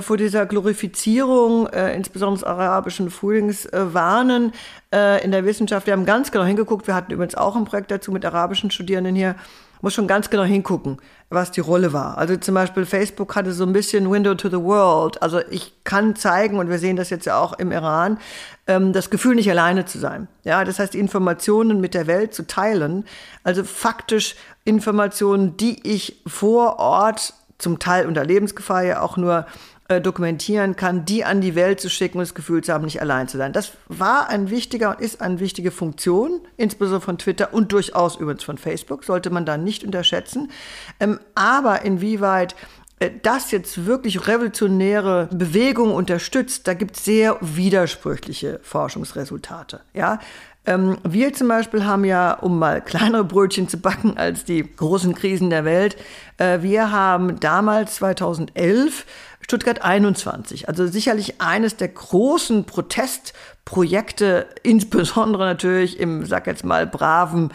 vor 0.00 0.16
dieser 0.16 0.46
Glorifizierung, 0.46 1.66
äh, 1.66 1.94
insbesondere 1.94 2.38
des 2.38 2.44
arabischen 2.44 3.10
Frühlings, 3.10 3.66
äh, 3.66 3.92
warnen 3.92 4.52
äh, 4.94 5.22
in 5.22 5.32
der 5.32 5.44
Wissenschaft. 5.44 5.86
Wir 5.86 5.92
haben 5.92 6.06
ganz 6.06 6.30
genau 6.30 6.44
hingeguckt. 6.44 6.86
Wir 6.86 6.94
hatten 6.94 7.12
übrigens 7.12 7.34
auch 7.34 7.56
ein 7.56 7.64
Projekt 7.64 7.90
dazu 7.90 8.10
mit 8.12 8.24
arabischen 8.24 8.70
Studierenden 8.70 9.14
hier. 9.14 9.34
Muss 9.82 9.94
schon 9.94 10.06
ganz 10.06 10.30
genau 10.30 10.44
hingucken, 10.44 10.98
was 11.28 11.50
die 11.50 11.60
Rolle 11.60 11.92
war. 11.92 12.16
Also 12.16 12.36
zum 12.36 12.54
Beispiel 12.54 12.86
Facebook 12.86 13.34
hatte 13.34 13.52
so 13.52 13.64
ein 13.64 13.72
bisschen 13.72 14.08
Window 14.08 14.34
to 14.36 14.48
the 14.48 14.62
World. 14.62 15.20
Also 15.20 15.40
ich 15.50 15.74
kann 15.82 16.14
zeigen, 16.14 16.58
und 16.60 16.70
wir 16.70 16.78
sehen 16.78 16.94
das 16.94 17.10
jetzt 17.10 17.26
ja 17.26 17.38
auch 17.38 17.58
im 17.58 17.72
Iran, 17.72 18.18
ähm, 18.68 18.92
das 18.92 19.10
Gefühl, 19.10 19.34
nicht 19.34 19.50
alleine 19.50 19.84
zu 19.84 19.98
sein. 19.98 20.28
Ja, 20.44 20.64
das 20.64 20.78
heißt, 20.78 20.94
Informationen 20.94 21.80
mit 21.80 21.94
der 21.94 22.06
Welt 22.06 22.32
zu 22.32 22.46
teilen. 22.46 23.04
Also 23.42 23.64
faktisch 23.64 24.36
Informationen, 24.64 25.56
die 25.56 25.80
ich 25.86 26.22
vor 26.28 26.78
Ort 26.78 27.34
zum 27.58 27.78
Teil 27.78 28.06
unter 28.06 28.24
Lebensgefahr 28.24 28.82
ja 28.82 29.00
auch 29.00 29.16
nur 29.16 29.38
äh, 29.38 29.44
dokumentieren 30.00 30.76
kann, 30.76 31.04
die 31.04 31.24
an 31.24 31.40
die 31.40 31.54
Welt 31.54 31.80
zu 31.80 31.90
schicken 31.90 32.18
und 32.18 32.22
das 32.22 32.34
Gefühl 32.34 32.62
zu 32.62 32.72
haben, 32.72 32.84
nicht 32.84 33.00
allein 33.00 33.28
zu 33.28 33.36
sein. 33.38 33.52
Das 33.52 33.72
war 33.88 34.28
ein 34.28 34.50
wichtiger 34.50 34.90
und 34.90 35.00
ist 35.00 35.20
eine 35.20 35.40
wichtige 35.40 35.70
Funktion, 35.70 36.40
insbesondere 36.56 37.00
von 37.00 37.18
Twitter 37.18 37.52
und 37.52 37.72
durchaus 37.72 38.16
übrigens 38.16 38.44
von 38.44 38.58
Facebook, 38.58 39.04
sollte 39.04 39.30
man 39.30 39.46
da 39.46 39.56
nicht 39.56 39.84
unterschätzen. 39.84 40.50
Ähm, 41.00 41.20
aber 41.34 41.82
inwieweit 41.82 42.54
äh, 43.02 43.10
das 43.22 43.50
jetzt 43.50 43.86
wirklich 43.86 44.28
revolutionäre 44.28 45.28
Bewegung 45.32 45.92
unterstützt, 45.94 46.68
da 46.68 46.74
gibt 46.74 46.96
es 46.96 47.04
sehr 47.04 47.36
widersprüchliche 47.40 48.60
Forschungsresultate. 48.62 49.80
Ja, 49.92 50.20
ähm, 50.64 50.98
wir 51.02 51.32
zum 51.32 51.48
Beispiel 51.48 51.84
haben 51.84 52.04
ja, 52.04 52.34
um 52.34 52.58
mal 52.58 52.80
kleinere 52.80 53.24
Brötchen 53.24 53.68
zu 53.68 53.78
backen 53.78 54.16
als 54.16 54.44
die 54.44 54.62
großen 54.62 55.14
Krisen 55.14 55.50
der 55.50 55.64
Welt, 55.64 55.96
äh, 56.38 56.62
wir 56.62 56.92
haben 56.92 57.40
damals 57.40 57.96
2011 57.96 59.06
Stuttgart 59.40 59.82
21, 59.82 60.68
also 60.68 60.86
sicherlich 60.86 61.40
eines 61.40 61.76
der 61.76 61.88
großen 61.88 62.64
Protestprojekte, 62.64 64.46
insbesondere 64.62 65.44
natürlich 65.44 65.98
im, 65.98 66.24
sag 66.24 66.46
jetzt 66.46 66.64
mal, 66.64 66.86
braven 66.86 67.52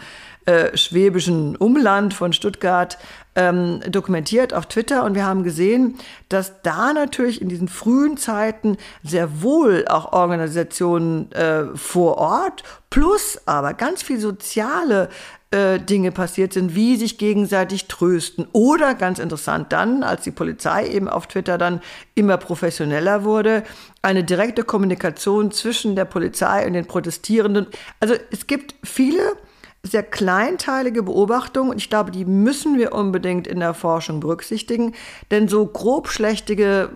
äh, 0.48 0.74
schwäbischen 0.78 1.56
Umland 1.56 2.14
von 2.14 2.32
Stuttgart 2.32 2.96
ähm, 3.34 3.80
dokumentiert 3.86 4.54
auf 4.54 4.64
Twitter 4.64 5.04
und 5.04 5.14
wir 5.14 5.26
haben 5.26 5.44
gesehen, 5.44 5.98
dass 6.30 6.62
da 6.62 6.94
natürlich 6.94 7.42
in 7.42 7.50
diesen 7.50 7.68
frühen 7.68 8.16
Zeiten 8.16 8.78
sehr 9.04 9.42
wohl 9.42 9.84
auch 9.88 10.14
Organisationen 10.14 11.30
äh, 11.32 11.66
vor 11.76 12.16
Ort 12.16 12.62
plus 12.88 13.38
aber 13.44 13.74
ganz 13.74 14.02
viel 14.02 14.18
soziale 14.18 15.10
äh, 15.50 15.78
Dinge 15.78 16.12
passiert 16.12 16.54
sind, 16.54 16.74
wie 16.74 16.96
sich 16.96 17.18
gegenseitig 17.18 17.86
trösten. 17.86 18.46
Oder 18.52 18.94
ganz 18.94 19.18
interessant 19.18 19.70
dann, 19.74 20.02
als 20.02 20.22
die 20.22 20.30
Polizei 20.30 20.88
eben 20.88 21.08
auf 21.08 21.26
Twitter 21.26 21.58
dann 21.58 21.82
immer 22.14 22.38
professioneller 22.38 23.22
wurde, 23.24 23.64
eine 24.00 24.24
direkte 24.24 24.64
Kommunikation 24.64 25.50
zwischen 25.50 25.94
der 25.94 26.06
Polizei 26.06 26.66
und 26.66 26.72
den 26.72 26.86
Protestierenden. 26.86 27.66
Also 28.00 28.14
es 28.30 28.46
gibt 28.46 28.74
viele 28.82 29.36
sehr 29.82 30.02
kleinteilige 30.02 31.02
Beobachtungen 31.02 31.70
und 31.70 31.76
ich 31.76 31.88
glaube, 31.88 32.10
die 32.10 32.24
müssen 32.24 32.78
wir 32.78 32.92
unbedingt 32.92 33.46
in 33.46 33.60
der 33.60 33.74
Forschung 33.74 34.20
berücksichtigen, 34.20 34.94
denn 35.30 35.48
so 35.48 35.64
grobschlächtige, 35.66 36.90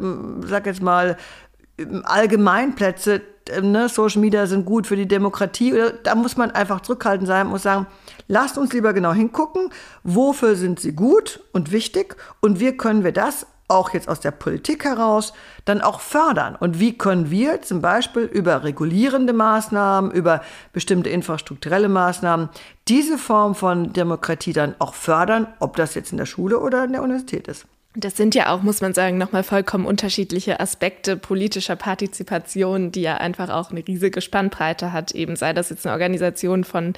sag 0.45 0.67
jetzt 0.67 0.83
mal, 0.83 1.17
Allgemeinplätze, 2.05 3.23
ne, 3.63 3.89
Social 3.89 4.21
Media 4.21 4.47
sind 4.47 4.67
gut 4.67 4.87
für 4.87 4.97
die 4.97 5.09
Demokratie, 5.09 5.75
da 6.03 6.15
muss 6.15 6.37
man 6.37 6.51
einfach 6.51 6.81
zurückhaltend 6.81 7.27
sein, 7.27 7.47
muss 7.47 7.63
sagen, 7.63 7.87
Lasst 8.33 8.57
uns 8.57 8.73
lieber 8.73 8.95
genau 8.95 9.13
hingucken, 9.13 9.69
wofür 10.05 10.57
sind 10.57 10.81
sie 10.81 10.95
gut 10.95 11.41
und 11.53 11.71
wichtig 11.71 12.17
und 12.41 12.61
wie 12.61 12.75
können 12.75 13.05
wir 13.05 13.13
das 13.13 13.47
auch 13.69 13.95
jetzt 13.95 14.09
aus 14.09 14.21
der 14.21 14.31
Politik 14.31 14.85
heraus, 14.85 15.33
dann 15.65 15.81
auch 15.81 16.01
fördern. 16.01 16.57
Und 16.57 16.79
wie 16.79 16.97
können 16.97 17.31
wir 17.31 17.63
zum 17.63 17.81
Beispiel 17.81 18.25
über 18.25 18.65
regulierende 18.65 19.33
Maßnahmen, 19.33 20.11
über 20.11 20.43
bestimmte 20.73 21.11
infrastrukturelle 21.11 21.89
Maßnahmen 21.89 22.49
diese 22.89 23.19
Form 23.19 23.55
von 23.55 23.93
Demokratie 23.93 24.53
dann 24.53 24.75
auch 24.79 24.95
fördern, 24.95 25.47
ob 25.61 25.77
das 25.77 25.95
jetzt 25.95 26.13
in 26.13 26.19
der 26.19 26.27
Schule 26.27 26.59
oder 26.61 26.85
in 26.85 26.93
der 26.93 27.03
Universität 27.03 27.49
ist? 27.49 27.67
Das 27.95 28.17
sind 28.17 28.35
ja 28.35 28.55
auch, 28.55 28.63
muss 28.63 28.81
man 28.81 28.95
sagen, 28.95 29.19
nochmal 29.19 29.43
vollkommen 29.43 29.85
unterschiedliche 29.85 30.61
Aspekte 30.61 31.19
politischer 31.19 31.77
Partizipation, 31.77 32.91
die 32.91 33.03
ja 33.03 33.19
einfach 33.19 33.51
auch 33.51 33.71
eine 33.71 33.87
riesige 33.87 34.23
Spannbreite 34.23 34.95
hat. 34.95 35.13
Eben 35.13 35.37
sei 35.37 35.53
das 35.53 35.69
jetzt 35.69 35.87
eine 35.87 35.93
Organisation 35.93 36.65
von 36.65 36.95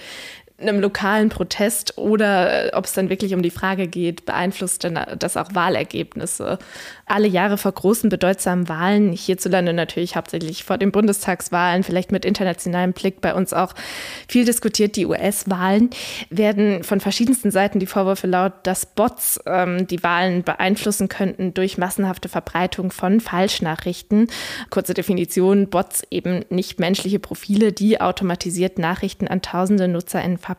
einem 0.68 0.80
lokalen 0.80 1.28
Protest 1.28 1.98
oder 1.98 2.70
ob 2.74 2.84
es 2.84 2.92
dann 2.92 3.10
wirklich 3.10 3.34
um 3.34 3.42
die 3.42 3.50
Frage 3.50 3.86
geht, 3.86 4.26
beeinflusst 4.26 4.84
denn 4.84 4.98
das 5.18 5.36
auch 5.36 5.54
Wahlergebnisse? 5.54 6.58
Alle 7.06 7.28
Jahre 7.28 7.58
vor 7.58 7.72
großen, 7.72 8.08
bedeutsamen 8.08 8.68
Wahlen, 8.68 9.12
hierzulande 9.12 9.72
natürlich 9.72 10.16
hauptsächlich 10.16 10.64
vor 10.64 10.78
den 10.78 10.92
Bundestagswahlen, 10.92 11.82
vielleicht 11.82 12.12
mit 12.12 12.24
internationalem 12.24 12.92
Blick 12.92 13.20
bei 13.20 13.34
uns 13.34 13.52
auch 13.52 13.74
viel 14.28 14.44
diskutiert, 14.44 14.96
die 14.96 15.06
US-Wahlen, 15.06 15.90
werden 16.30 16.82
von 16.82 17.00
verschiedensten 17.00 17.50
Seiten 17.50 17.78
die 17.78 17.86
Vorwürfe 17.86 18.26
laut, 18.26 18.52
dass 18.62 18.86
Bots 18.86 19.40
ähm, 19.46 19.86
die 19.86 20.02
Wahlen 20.02 20.42
beeinflussen 20.42 21.08
könnten 21.08 21.54
durch 21.54 21.78
massenhafte 21.78 22.28
Verbreitung 22.28 22.90
von 22.90 23.20
Falschnachrichten. 23.20 24.28
Kurze 24.70 24.94
Definition, 24.94 25.68
Bots 25.68 26.02
eben 26.10 26.44
nicht 26.50 26.80
menschliche 26.80 27.18
Profile, 27.18 27.72
die 27.72 28.00
automatisiert 28.00 28.78
Nachrichten 28.78 29.28
an 29.28 29.42
tausende 29.42 29.88
NutzerInnen 29.88 30.38
verbreiten. 30.38 30.53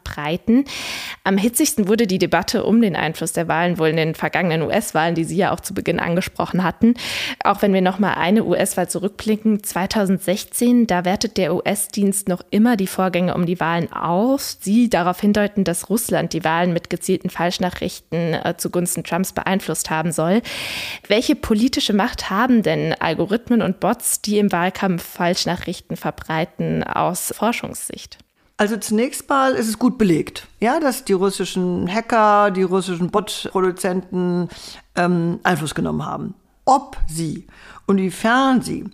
Am 1.24 1.38
hitzigsten 1.38 1.88
wurde 1.88 2.08
die 2.08 2.20
Debatte 2.20 2.64
um 2.64 2.82
den 2.82 2.96
Einfluss 2.96 3.34
der 3.34 3.48
Wahlen 3.48 3.78
wohl 3.80 3.90
in 3.90 3.98
den 3.98 4.16
vergangenen 4.16 4.62
US-Wahlen, 4.62 5.16
die 5.16 5.24
Sie 5.24 5.38
ja 5.38 5.52
auch 5.52 5.60
zu 5.60 5.74
Beginn 5.74 6.00
angesprochen 6.00 6.64
hatten. 6.64 6.94
Auch 7.44 7.62
wenn 7.62 7.74
wir 7.74 7.82
noch 7.82 8.00
mal 8.00 8.14
eine 8.14 8.44
US-Wahl 8.46 8.90
zurückblicken, 8.90 9.64
2016, 9.64 10.88
da 10.88 11.06
wertet 11.06 11.38
der 11.38 11.56
US-Dienst 11.56 12.28
noch 12.28 12.42
immer 12.52 12.78
die 12.78 12.88
Vorgänge 12.88 13.34
um 13.34 13.46
die 13.46 13.60
Wahlen 13.60 13.92
aus. 13.92 14.58
Sie 14.62 14.90
darauf 14.90 15.20
hindeuten, 15.20 15.64
dass 15.64 15.90
Russland 15.90 16.34
die 16.34 16.44
Wahlen 16.44 16.74
mit 16.74 16.90
gezielten 16.90 17.30
Falschnachrichten 17.30 18.34
äh, 18.34 18.56
zugunsten 18.58 19.04
Trumps 19.04 19.34
beeinflusst 19.34 19.90
haben 19.90 20.12
soll. 20.12 20.42
Welche 21.08 21.36
politische 21.36 21.94
Macht 21.94 22.30
haben 22.30 22.64
denn 22.64 22.94
Algorithmen 22.94 23.62
und 23.62 23.80
Bots, 23.80 24.22
die 24.22 24.40
im 24.40 24.52
Wahlkampf 24.52 25.04
Falschnachrichten 25.04 25.98
verbreiten, 25.98 26.84
aus 26.84 27.34
Forschungssicht? 27.36 28.25
Also 28.58 28.78
zunächst 28.78 29.28
mal 29.28 29.54
ist 29.54 29.68
es 29.68 29.80
gut 29.80 29.98
belegt, 29.98 30.48
ja, 30.62 30.80
dass 30.80 31.04
die 31.04 31.14
russischen 31.14 31.94
Hacker, 31.94 32.52
die 32.52 32.64
russischen 32.64 33.12
Bot-Produzenten 33.12 34.48
ähm, 34.96 35.40
Einfluss 35.44 35.76
genommen 35.76 36.06
haben. 36.06 36.36
Ob 36.64 36.98
sie 37.08 37.48
und 37.86 37.98
inwiefern 37.98 38.62
sie 38.62 38.86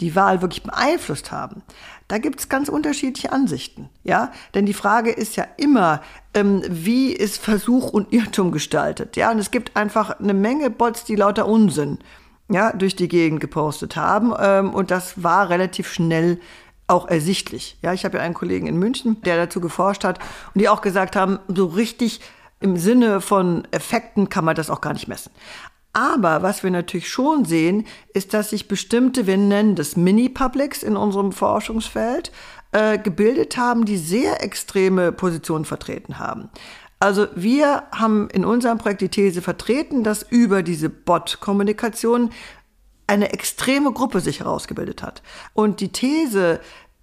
die 0.00 0.16
Wahl 0.16 0.40
wirklich 0.40 0.62
beeinflusst 0.62 1.30
haben, 1.32 1.62
da 2.08 2.16
gibt 2.16 2.40
es 2.40 2.48
ganz 2.48 2.68
unterschiedliche 2.68 3.30
Ansichten. 3.30 3.90
Ja? 4.04 4.32
Denn 4.54 4.64
die 4.64 4.74
Frage 4.74 5.10
ist 5.10 5.36
ja 5.36 5.46
immer, 5.58 6.00
ähm, 6.32 6.62
wie 6.66 7.12
ist 7.12 7.38
Versuch 7.38 7.90
und 7.90 8.12
Irrtum 8.12 8.50
gestaltet? 8.52 9.16
Ja? 9.16 9.30
Und 9.30 9.38
es 9.38 9.50
gibt 9.50 9.76
einfach 9.76 10.18
eine 10.18 10.34
Menge 10.34 10.70
Bots, 10.70 11.04
die 11.04 11.14
lauter 11.14 11.46
Unsinn 11.46 11.98
ja, 12.48 12.72
durch 12.72 12.96
die 12.96 13.06
Gegend 13.06 13.40
gepostet 13.40 13.96
haben. 13.96 14.32
Ähm, 14.40 14.74
und 14.74 14.90
das 14.90 15.22
war 15.22 15.50
relativ 15.50 15.92
schnell 15.92 16.40
auch 16.90 17.08
ersichtlich. 17.08 17.78
Ja, 17.82 17.92
ich 17.92 18.04
habe 18.04 18.18
ja 18.18 18.22
einen 18.22 18.34
Kollegen 18.34 18.66
in 18.66 18.76
München, 18.76 19.20
der 19.22 19.36
dazu 19.36 19.60
geforscht 19.60 20.04
hat 20.04 20.18
und 20.54 20.60
die 20.60 20.68
auch 20.68 20.80
gesagt 20.80 21.16
haben, 21.16 21.38
so 21.48 21.66
richtig 21.66 22.20
im 22.60 22.76
Sinne 22.76 23.20
von 23.20 23.66
Effekten 23.70 24.28
kann 24.28 24.44
man 24.44 24.54
das 24.54 24.70
auch 24.70 24.80
gar 24.80 24.92
nicht 24.92 25.08
messen. 25.08 25.32
Aber 25.92 26.42
was 26.42 26.62
wir 26.62 26.70
natürlich 26.70 27.08
schon 27.08 27.44
sehen, 27.44 27.86
ist, 28.14 28.32
dass 28.32 28.50
sich 28.50 28.68
bestimmte, 28.68 29.26
wir 29.26 29.36
nennen 29.36 29.74
das 29.74 29.96
Mini-Publics 29.96 30.82
in 30.82 30.96
unserem 30.96 31.32
Forschungsfeld, 31.32 32.30
äh, 32.72 32.98
gebildet 32.98 33.56
haben, 33.56 33.84
die 33.84 33.96
sehr 33.96 34.44
extreme 34.44 35.10
Positionen 35.10 35.64
vertreten 35.64 36.18
haben. 36.20 36.48
Also 37.00 37.28
wir 37.34 37.84
haben 37.92 38.28
in 38.30 38.44
unserem 38.44 38.78
Projekt 38.78 39.00
die 39.00 39.08
These 39.08 39.42
vertreten, 39.42 40.04
dass 40.04 40.22
über 40.22 40.62
diese 40.62 40.90
Bot-Kommunikation 40.90 42.30
eine 43.10 43.32
extreme 43.32 43.92
Gruppe 43.92 44.20
sich 44.20 44.38
herausgebildet 44.38 45.02
hat. 45.02 45.20
Und 45.52 45.80
die 45.80 45.90
These, 45.90 46.60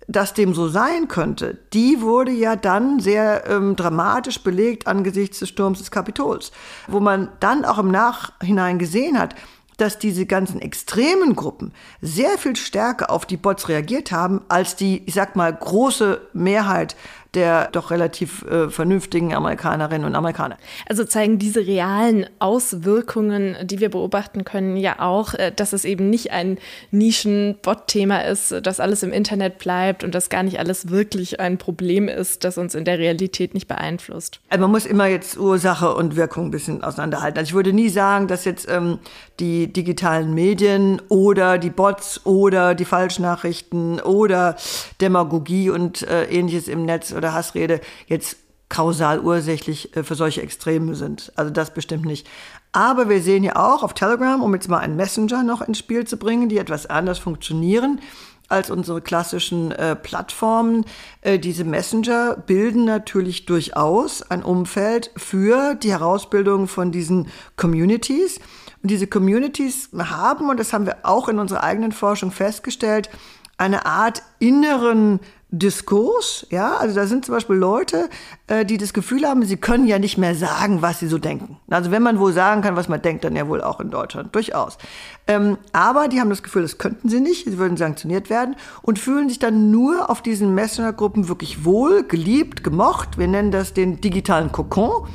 dass 0.07 0.33
dem 0.33 0.53
so 0.53 0.69
sein 0.69 1.09
könnte, 1.09 1.57
die 1.73 2.01
wurde 2.01 2.31
ja 2.31 2.55
dann 2.55 3.01
sehr 3.01 3.45
ähm, 3.45 3.75
dramatisch 3.75 4.41
belegt 4.41 4.87
angesichts 4.87 5.39
des 5.39 5.49
Sturms 5.49 5.79
des 5.79 5.91
Kapitols, 5.91 6.53
wo 6.87 7.01
man 7.01 7.29
dann 7.41 7.65
auch 7.65 7.77
im 7.77 7.91
Nachhinein 7.91 8.79
gesehen 8.79 9.19
hat, 9.19 9.35
dass 9.75 9.99
diese 9.99 10.25
ganzen 10.25 10.61
extremen 10.61 11.35
Gruppen 11.35 11.73
sehr 12.01 12.37
viel 12.37 12.55
stärker 12.55 13.11
auf 13.11 13.25
die 13.25 13.37
Bots 13.37 13.67
reagiert 13.67 14.13
haben, 14.13 14.41
als 14.47 14.77
die, 14.77 15.03
ich 15.05 15.13
sag 15.13 15.35
mal, 15.35 15.53
große 15.53 16.21
Mehrheit 16.33 16.95
der 17.33 17.69
doch 17.71 17.91
relativ 17.91 18.43
äh, 18.43 18.69
vernünftigen 18.69 19.33
Amerikanerinnen 19.33 20.05
und 20.05 20.15
Amerikaner. 20.15 20.57
Also 20.87 21.03
zeigen 21.03 21.39
diese 21.39 21.65
realen 21.65 22.25
Auswirkungen, 22.39 23.55
die 23.63 23.79
wir 23.79 23.89
beobachten 23.89 24.43
können, 24.45 24.77
ja 24.77 24.99
auch, 24.99 25.33
äh, 25.33 25.51
dass 25.55 25.73
es 25.73 25.85
eben 25.85 26.09
nicht 26.09 26.31
ein 26.31 26.57
Nischen-Bot-Thema 26.91 28.19
ist, 28.25 28.55
dass 28.63 28.79
alles 28.79 29.03
im 29.03 29.11
Internet 29.11 29.57
bleibt 29.57 30.03
und 30.03 30.15
dass 30.15 30.29
gar 30.29 30.43
nicht 30.43 30.59
alles 30.59 30.89
wirklich 30.89 31.39
ein 31.39 31.57
Problem 31.57 32.07
ist, 32.07 32.43
das 32.43 32.57
uns 32.57 32.75
in 32.75 32.85
der 32.85 32.99
Realität 32.99 33.53
nicht 33.53 33.67
beeinflusst. 33.67 34.39
Also 34.49 34.61
man 34.61 34.71
muss 34.71 34.85
immer 34.85 35.07
jetzt 35.07 35.37
Ursache 35.37 35.93
und 35.93 36.15
Wirkung 36.15 36.45
ein 36.45 36.51
bisschen 36.51 36.83
auseinanderhalten. 36.83 37.39
Also 37.39 37.49
ich 37.49 37.55
würde 37.55 37.73
nie 37.73 37.89
sagen, 37.89 38.27
dass 38.27 38.45
jetzt 38.45 38.67
ähm, 38.69 38.99
die 39.39 39.71
digitalen 39.71 40.33
Medien 40.33 41.01
oder 41.09 41.57
die 41.57 41.69
Bots 41.69 42.25
oder 42.25 42.75
die 42.75 42.85
Falschnachrichten 42.85 43.99
oder 43.99 44.55
Demagogie 45.01 45.69
und 45.69 46.07
äh, 46.07 46.25
ähnliches 46.25 46.67
im 46.67 46.85
Netz 46.85 47.11
oder 47.17 47.33
Hassrede 47.33 47.81
jetzt 48.07 48.37
kausal 48.69 49.19
ursächlich 49.19 49.95
äh, 49.95 50.03
für 50.03 50.15
solche 50.15 50.41
Extreme 50.41 50.95
sind. 50.95 51.31
Also 51.35 51.51
das 51.51 51.73
bestimmt 51.73 52.05
nicht. 52.05 52.27
Aber 52.71 53.09
wir 53.09 53.21
sehen 53.21 53.43
ja 53.43 53.55
auch 53.55 53.83
auf 53.83 53.93
Telegram, 53.93 54.41
um 54.41 54.53
jetzt 54.53 54.69
mal 54.69 54.79
einen 54.79 54.95
Messenger 54.95 55.43
noch 55.43 55.61
ins 55.61 55.79
Spiel 55.79 56.05
zu 56.05 56.17
bringen, 56.17 56.49
die 56.49 56.57
etwas 56.57 56.85
anders 56.85 57.19
funktionieren 57.19 58.01
als 58.49 58.69
unsere 58.69 59.01
klassischen 59.01 59.71
äh, 59.71 59.95
Plattformen. 59.95 60.85
Äh, 61.21 61.39
diese 61.39 61.63
Messenger 61.63 62.35
bilden 62.35 62.85
natürlich 62.85 63.45
durchaus 63.45 64.21
ein 64.21 64.43
Umfeld 64.43 65.11
für 65.17 65.75
die 65.75 65.91
Herausbildung 65.91 66.67
von 66.67 66.91
diesen 66.91 67.27
Communities. 67.55 68.39
Und 68.83 68.91
diese 68.91 69.07
Communities 69.07 69.89
haben, 69.97 70.49
und 70.49 70.59
das 70.59 70.71
haben 70.71 70.85
wir 70.85 70.97
auch 71.03 71.27
in 71.27 71.39
unserer 71.39 71.63
eigenen 71.63 71.91
Forschung 71.91 72.31
festgestellt, 72.31 73.09
eine 73.57 73.85
Art 73.85 74.21
inneren 74.39 75.19
Diskurs, 75.49 76.45
ja, 76.49 76.75
also 76.75 76.95
da 76.95 77.07
sind 77.07 77.23
zum 77.23 77.33
Beispiel 77.33 77.55
Leute, 77.55 78.09
äh, 78.47 78.65
die 78.65 78.77
das 78.77 78.91
Gefühl 78.91 79.25
haben, 79.25 79.45
sie 79.45 79.55
können 79.55 79.87
ja 79.87 79.97
nicht 79.97 80.17
mehr 80.17 80.35
sagen, 80.35 80.81
was 80.81 80.99
sie 80.99 81.07
so 81.07 81.19
denken. 81.19 81.57
Also 81.69 81.89
wenn 81.89 82.03
man 82.03 82.19
wohl 82.19 82.33
sagen 82.33 82.61
kann, 82.61 82.75
was 82.75 82.89
man 82.89 83.01
denkt, 83.01 83.23
dann 83.23 83.33
ja 83.33 83.47
wohl 83.47 83.61
auch 83.61 83.79
in 83.79 83.89
Deutschland, 83.89 84.35
durchaus. 84.35 84.77
Ähm, 85.25 85.57
aber 85.71 86.09
die 86.09 86.19
haben 86.19 86.29
das 86.29 86.43
Gefühl, 86.43 86.63
das 86.63 86.77
könnten 86.77 87.07
sie 87.07 87.21
nicht, 87.21 87.45
sie 87.45 87.57
würden 87.57 87.77
sanktioniert 87.77 88.29
werden 88.29 88.57
und 88.81 88.99
fühlen 88.99 89.29
sich 89.29 89.39
dann 89.39 89.71
nur 89.71 90.09
auf 90.09 90.21
diesen 90.21 90.53
Messenger-Gruppen 90.53 91.29
wirklich 91.29 91.63
wohl, 91.63 92.03
geliebt, 92.03 92.61
gemocht. 92.61 93.17
Wir 93.17 93.29
nennen 93.29 93.51
das 93.51 93.73
den 93.73 94.01
digitalen 94.01 94.51
Kokon. 94.51 95.07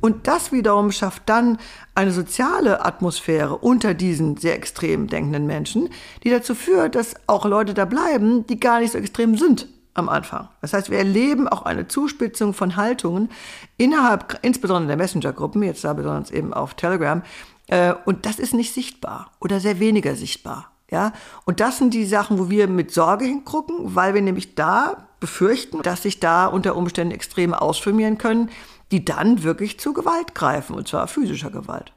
Und 0.00 0.28
das 0.28 0.52
wiederum 0.52 0.92
schafft 0.92 1.24
dann 1.26 1.58
eine 1.96 2.12
soziale 2.12 2.84
Atmosphäre 2.84 3.56
unter 3.56 3.92
diesen 3.94 4.36
sehr 4.36 4.54
extrem 4.54 5.08
denkenden 5.08 5.46
Menschen, 5.46 5.88
die 6.22 6.30
dazu 6.30 6.54
führt, 6.54 6.94
dass 6.94 7.16
auch 7.26 7.44
Leute 7.44 7.74
da 7.74 7.86
bleiben, 7.86 8.46
die 8.46 8.60
gar 8.60 8.78
nicht 8.78 8.92
so 8.92 8.98
extrem 8.98 9.36
sind 9.36 9.66
am 9.94 10.08
Anfang. 10.08 10.48
Das 10.60 10.72
heißt, 10.72 10.90
wir 10.90 10.98
erleben 10.98 11.48
auch 11.48 11.62
eine 11.62 11.88
Zuspitzung 11.88 12.54
von 12.54 12.76
Haltungen 12.76 13.30
innerhalb, 13.76 14.38
insbesondere 14.42 14.88
der 14.88 14.96
Messenger-Gruppen, 14.96 15.62
jetzt 15.62 15.84
da 15.84 15.92
besonders 15.92 16.30
eben 16.30 16.54
auf 16.54 16.74
Telegram, 16.74 17.22
äh, 17.68 17.94
und 18.04 18.26
das 18.26 18.38
ist 18.38 18.54
nicht 18.54 18.74
sichtbar 18.74 19.30
oder 19.40 19.60
sehr 19.60 19.80
weniger 19.80 20.16
sichtbar. 20.16 20.70
Ja, 20.90 21.12
und 21.44 21.60
das 21.60 21.78
sind 21.78 21.94
die 21.94 22.04
Sachen, 22.04 22.38
wo 22.38 22.50
wir 22.50 22.66
mit 22.66 22.92
Sorge 22.92 23.24
hingucken, 23.24 23.94
weil 23.94 24.12
wir 24.12 24.22
nämlich 24.22 24.56
da 24.56 25.06
befürchten, 25.20 25.82
dass 25.82 26.02
sich 26.02 26.18
da 26.18 26.46
unter 26.46 26.74
Umständen 26.74 27.14
Extreme 27.14 27.60
ausformieren 27.62 28.18
können, 28.18 28.50
die 28.90 29.04
dann 29.04 29.44
wirklich 29.44 29.78
zu 29.78 29.92
Gewalt 29.92 30.34
greifen, 30.34 30.74
und 30.74 30.88
zwar 30.88 31.06
physischer 31.06 31.50
Gewalt 31.50 31.92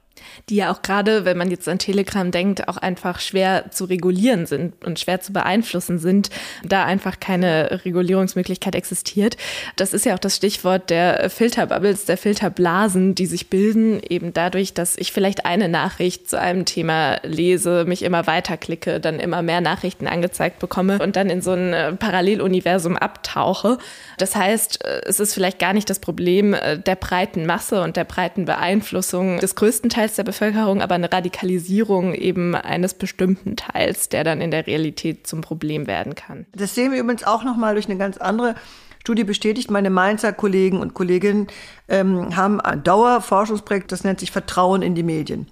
die 0.50 0.56
ja 0.58 0.72
auch 0.72 0.82
gerade, 0.82 1.26
wenn 1.26 1.38
man 1.38 1.52
jetzt 1.52 1.68
an 1.68 1.80
Telegram 1.80 2.30
denkt, 2.32 2.68
auch 2.68 2.78
einfach 2.78 3.20
schwer 3.20 3.72
zu 3.72 3.86
regulieren 3.86 4.46
sind 4.46 4.84
und 4.86 5.00
schwer 5.00 5.22
zu 5.22 5.34
beeinflussen 5.34 6.00
sind, 6.00 6.30
da 6.64 6.86
einfach 6.86 7.20
keine 7.20 7.82
Regulierungsmöglichkeit 7.86 8.76
existiert. 8.76 9.38
Das 9.76 9.94
ist 9.94 10.06
ja 10.06 10.16
auch 10.16 10.20
das 10.20 10.36
Stichwort 10.36 10.90
der 10.90 11.30
Filterbubbles, 11.30 12.06
der 12.06 12.18
Filterblasen, 12.18 13.16
die 13.16 13.26
sich 13.26 13.50
bilden, 13.50 14.02
eben 14.08 14.34
dadurch, 14.34 14.74
dass 14.74 14.98
ich 14.98 15.12
vielleicht 15.12 15.46
eine 15.46 15.70
Nachricht 15.70 16.30
zu 16.30 16.40
einem 16.40 16.66
Thema 16.66 17.20
lese, 17.24 17.86
mich 17.86 18.04
immer 18.04 18.28
weiterklicke, 18.28 19.00
dann 19.00 19.20
immer 19.20 19.42
mehr 19.42 19.62
Nachrichten 19.62 20.08
angezeigt 20.08 20.60
bekomme 20.60 21.00
und 21.00 21.16
dann 21.16 21.30
in 21.30 21.42
so 21.42 21.52
ein 21.52 21.74
äh, 21.74 21.94
Paralleluniversum 21.94 22.98
abtauche. 22.98 23.78
Das 24.18 24.36
heißt, 24.36 24.84
äh, 24.84 25.02
es 25.06 25.20
ist 25.20 25.34
vielleicht 25.34 25.60
gar 25.60 25.74
nicht 25.74 25.90
das 25.90 26.00
Problem 26.00 26.54
äh, 26.54 26.78
der 26.78 26.96
breiten 26.96 27.46
Masse 27.46 27.82
und 27.82 27.96
der 27.96 28.04
breiten 28.04 28.46
Beeinflussung 28.46 29.40
des 29.40 29.56
größten 29.56 29.90
Teils 29.90 30.03
Teils 30.04 30.16
der 30.16 30.24
Bevölkerung, 30.24 30.82
aber 30.82 30.96
eine 30.96 31.12
Radikalisierung 31.12 32.14
eben 32.14 32.56
eines 32.56 32.94
bestimmten 32.94 33.56
Teils, 33.56 34.10
der 34.10 34.26
dann 34.26 34.42
in 34.42 34.52
der 34.52 34.68
Realität 34.68 35.26
zum 35.26 35.40
Problem 35.40 35.88
werden 35.88 36.14
kann. 36.14 36.46
Das 36.54 36.76
sehen 36.76 36.92
wir 36.92 37.00
übrigens 37.00 37.24
auch 37.24 37.46
nochmal 37.46 37.76
durch 37.76 37.86
eine 37.86 37.98
ganz 37.98 38.18
andere 38.18 38.56
Studie 39.00 39.24
bestätigt. 39.24 39.72
Meine 39.72 39.90
Mainzer 39.90 40.34
Kollegen 40.34 40.82
und 40.82 40.94
Kolleginnen 40.94 41.48
ähm, 41.88 42.36
haben 42.36 42.60
ein 42.60 42.84
Dauerforschungsprojekt, 42.84 43.94
das 43.94 44.04
nennt 44.04 44.20
sich 44.20 44.32
Vertrauen 44.32 44.82
in 44.82 44.94
die 44.94 45.04
Medien. 45.04 45.48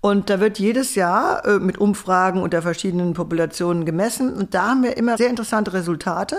Und 0.00 0.30
da 0.30 0.38
wird 0.38 0.60
jedes 0.60 0.94
Jahr 0.94 1.44
äh, 1.44 1.58
mit 1.58 1.78
Umfragen 1.78 2.40
unter 2.40 2.62
verschiedenen 2.62 3.14
Populationen 3.14 3.84
gemessen. 3.84 4.32
Und 4.32 4.54
da 4.54 4.68
haben 4.68 4.84
wir 4.84 4.96
immer 4.96 5.16
sehr 5.16 5.28
interessante 5.28 5.72
Resultate 5.72 6.36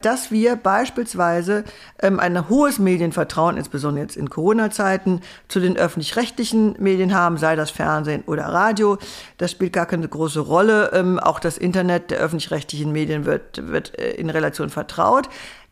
dass 0.00 0.30
wir 0.30 0.56
beispielsweise 0.56 1.64
ähm, 2.00 2.18
ein 2.20 2.48
hohes 2.48 2.78
Medienvertrauen, 2.78 3.58
insbesondere 3.58 4.02
jetzt 4.02 4.16
in 4.16 4.30
Corona-Zeiten, 4.30 5.20
zu 5.48 5.60
den 5.60 5.76
öffentlich-rechtlichen 5.76 6.76
Medien 6.78 7.14
haben, 7.14 7.36
sei 7.36 7.54
das 7.54 7.70
Fernsehen 7.70 8.22
oder 8.26 8.44
Radio. 8.44 8.96
Das 9.36 9.50
spielt 9.50 9.74
gar 9.74 9.86
keine 9.86 10.08
große 10.08 10.40
Rolle. 10.40 10.90
Ähm, 10.94 11.18
auch 11.18 11.38
das 11.38 11.58
Internet 11.58 12.10
der 12.10 12.18
öffentlich-rechtlichen 12.18 12.92
Medien 12.92 13.26
wird, 13.26 13.68
wird 13.68 13.98
äh, 13.98 14.12
in 14.12 14.30
Relation 14.30 14.70
vertraut. 14.70 15.28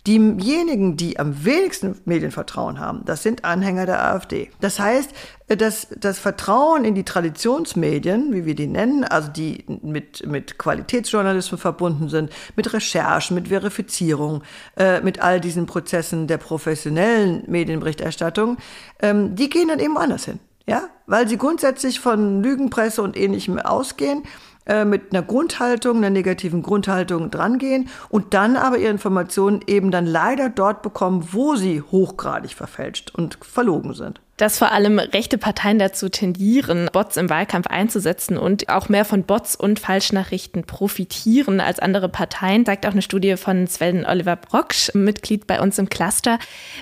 Diejenigen, 0.08 0.96
die 0.96 1.18
am 1.18 1.44
wenigsten 1.44 2.00
Medienvertrauen 2.06 2.78
haben, 2.78 3.04
das 3.04 3.22
sind 3.22 3.44
Anhänger 3.44 3.84
der 3.84 4.02
AfD. 4.02 4.50
Das 4.58 4.80
heißt, 4.80 5.10
dass 5.48 5.88
das 6.00 6.18
Vertrauen 6.18 6.86
in 6.86 6.94
die 6.94 7.04
Traditionsmedien, 7.04 8.32
wie 8.32 8.46
wir 8.46 8.54
die 8.54 8.68
nennen, 8.68 9.04
also 9.04 9.28
die 9.30 9.66
mit, 9.82 10.26
mit 10.26 10.56
Qualitätsjournalismus 10.56 11.60
verbunden 11.60 12.08
sind, 12.08 12.30
mit 12.56 12.72
Recherchen, 12.72 13.34
mit 13.34 13.48
Verifizierung, 13.48 14.44
äh, 14.78 15.02
mit 15.02 15.20
all 15.20 15.42
diesen 15.42 15.66
Prozessen 15.66 16.26
der 16.26 16.38
professionellen 16.38 17.42
Medienberichterstattung, 17.46 18.56
ähm, 19.00 19.34
die 19.34 19.50
gehen 19.50 19.68
dann 19.68 19.78
eben 19.78 19.98
anders 19.98 20.24
hin. 20.24 20.38
Ja, 20.66 20.88
weil 21.06 21.28
sie 21.28 21.36
grundsätzlich 21.36 22.00
von 22.00 22.42
Lügenpresse 22.42 23.02
und 23.02 23.16
ähnlichem 23.16 23.58
ausgehen 23.58 24.22
äh, 24.68 24.84
mit 24.84 25.12
einer 25.12 25.22
Grundhaltung, 25.22 25.98
einer 25.98 26.10
negativen 26.10 26.62
Grundhaltung 26.62 27.30
drangehen 27.30 27.88
und 28.08 28.34
dann 28.34 28.56
aber 28.56 28.78
ihre 28.78 28.90
Informationen 28.90 29.60
eben 29.66 29.90
dann 29.90 30.06
leider 30.06 30.48
dort 30.48 30.82
bekommen, 30.82 31.28
wo 31.32 31.56
sie 31.56 31.82
hochgradig 31.82 32.54
verfälscht 32.54 33.12
und 33.14 33.38
verlogen 33.42 33.94
sind 33.94 34.20
dass 34.38 34.58
vor 34.58 34.72
allem 34.72 34.98
rechte 34.98 35.36
Parteien 35.36 35.78
dazu 35.78 36.08
tendieren, 36.08 36.88
Bots 36.92 37.16
im 37.16 37.28
Wahlkampf 37.28 37.66
einzusetzen 37.66 38.38
und 38.38 38.68
auch 38.68 38.88
mehr 38.88 39.04
von 39.04 39.24
Bots 39.24 39.56
und 39.56 39.78
Falschnachrichten 39.78 40.64
profitieren 40.64 41.60
als 41.60 41.80
andere 41.80 42.08
Parteien, 42.08 42.64
sagt 42.64 42.86
auch 42.86 42.92
eine 42.92 43.02
Studie 43.02 43.36
von 43.36 43.66
Sven 43.66 44.06
Oliver 44.06 44.36
Brocksch, 44.36 44.94
Mitglied 44.94 45.46
bei 45.46 45.60
uns 45.60 45.78
im 45.78 45.90
Cluster. 45.90 46.38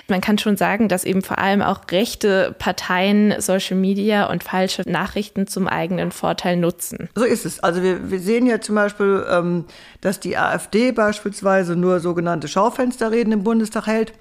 Man 0.07 0.21
kann 0.21 0.37
schon 0.37 0.55
sagen, 0.55 0.87
dass 0.87 1.03
eben 1.03 1.23
vor 1.23 1.39
allem 1.39 1.61
auch 1.61 1.81
rechte 1.91 2.55
Parteien 2.57 3.41
Social 3.41 3.75
Media 3.75 4.29
und 4.29 4.43
falsche 4.43 4.83
Nachrichten 4.87 5.47
zum 5.47 5.67
eigenen 5.67 6.11
Vorteil 6.11 6.57
nutzen. 6.57 7.09
So 7.15 7.25
ist 7.25 7.45
es. 7.45 7.59
Also 7.61 7.81
wir, 7.81 8.11
wir 8.11 8.19
sehen 8.19 8.45
ja 8.45 8.61
zum 8.61 8.75
Beispiel, 8.75 9.25
ähm, 9.29 9.65
dass 10.01 10.19
die 10.19 10.37
AfD 10.37 10.91
beispielsweise 10.91 11.75
nur 11.75 11.99
sogenannte 11.99 12.47
Schaufensterreden 12.47 13.33
im 13.33 13.43
Bundestag 13.43 13.87
hält. 13.87 14.13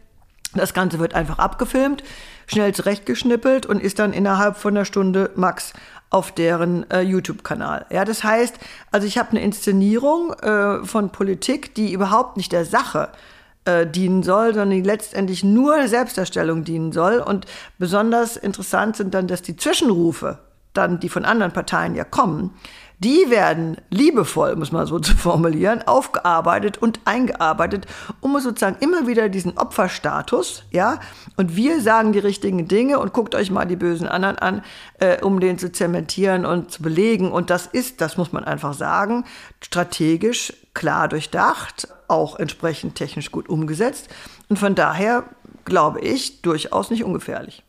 Das 0.56 0.74
Ganze 0.74 0.98
wird 0.98 1.14
einfach 1.14 1.38
abgefilmt 1.38 2.02
schnell 2.46 2.74
zurechtgeschnippelt 2.74 3.66
und 3.66 3.82
ist 3.82 3.98
dann 3.98 4.12
innerhalb 4.12 4.56
von 4.56 4.76
einer 4.76 4.84
Stunde 4.84 5.30
max 5.34 5.72
auf 6.10 6.32
deren 6.32 6.88
äh, 6.90 7.00
YouTube-Kanal. 7.00 7.86
Ja, 7.90 8.04
das 8.04 8.22
heißt, 8.22 8.58
also 8.92 9.06
ich 9.06 9.18
habe 9.18 9.30
eine 9.30 9.42
Inszenierung 9.42 10.32
äh, 10.34 10.84
von 10.84 11.10
Politik, 11.10 11.74
die 11.74 11.92
überhaupt 11.92 12.36
nicht 12.36 12.52
der 12.52 12.64
Sache 12.64 13.10
äh, 13.64 13.86
dienen 13.86 14.22
soll, 14.22 14.54
sondern 14.54 14.70
die 14.70 14.82
letztendlich 14.82 15.42
nur 15.42 15.76
der 15.76 15.88
Selbstdarstellung 15.88 16.62
dienen 16.62 16.92
soll. 16.92 17.18
Und 17.18 17.46
besonders 17.78 18.36
interessant 18.36 18.96
sind 18.96 19.14
dann, 19.14 19.26
dass 19.26 19.42
die 19.42 19.56
Zwischenrufe, 19.56 20.38
dann 20.72 21.00
die 21.00 21.08
von 21.08 21.24
anderen 21.24 21.52
Parteien 21.52 21.96
ja 21.96 22.04
kommen, 22.04 22.54
die 22.98 23.28
werden 23.28 23.76
liebevoll, 23.90 24.56
muss 24.56 24.72
man 24.72 24.86
so 24.86 24.98
zu 25.00 25.16
formulieren, 25.16 25.82
aufgearbeitet 25.86 26.78
und 26.78 27.00
eingearbeitet, 27.04 27.86
um 28.20 28.38
sozusagen 28.40 28.76
immer 28.80 29.06
wieder 29.06 29.28
diesen 29.28 29.58
Opferstatus, 29.58 30.64
ja, 30.70 31.00
und 31.36 31.56
wir 31.56 31.80
sagen 31.80 32.12
die 32.12 32.18
richtigen 32.18 32.68
Dinge 32.68 32.98
und 32.98 33.12
guckt 33.12 33.34
euch 33.34 33.50
mal 33.50 33.66
die 33.66 33.76
bösen 33.76 34.08
anderen 34.08 34.38
an, 34.38 34.62
äh, 34.98 35.22
um 35.22 35.40
den 35.40 35.58
zu 35.58 35.70
zementieren 35.70 36.46
und 36.46 36.70
zu 36.70 36.82
belegen. 36.82 37.30
Und 37.30 37.50
das 37.50 37.66
ist, 37.66 38.00
das 38.00 38.16
muss 38.16 38.32
man 38.32 38.44
einfach 38.44 38.74
sagen, 38.74 39.24
strategisch 39.60 40.52
klar 40.72 41.08
durchdacht, 41.08 41.88
auch 42.08 42.38
entsprechend 42.38 42.94
technisch 42.94 43.30
gut 43.30 43.48
umgesetzt. 43.48 44.08
Und 44.48 44.58
von 44.58 44.74
daher 44.74 45.24
glaube 45.66 46.00
ich, 46.00 46.40
durchaus 46.40 46.90
nicht 46.90 47.04
ungefährlich. 47.04 47.62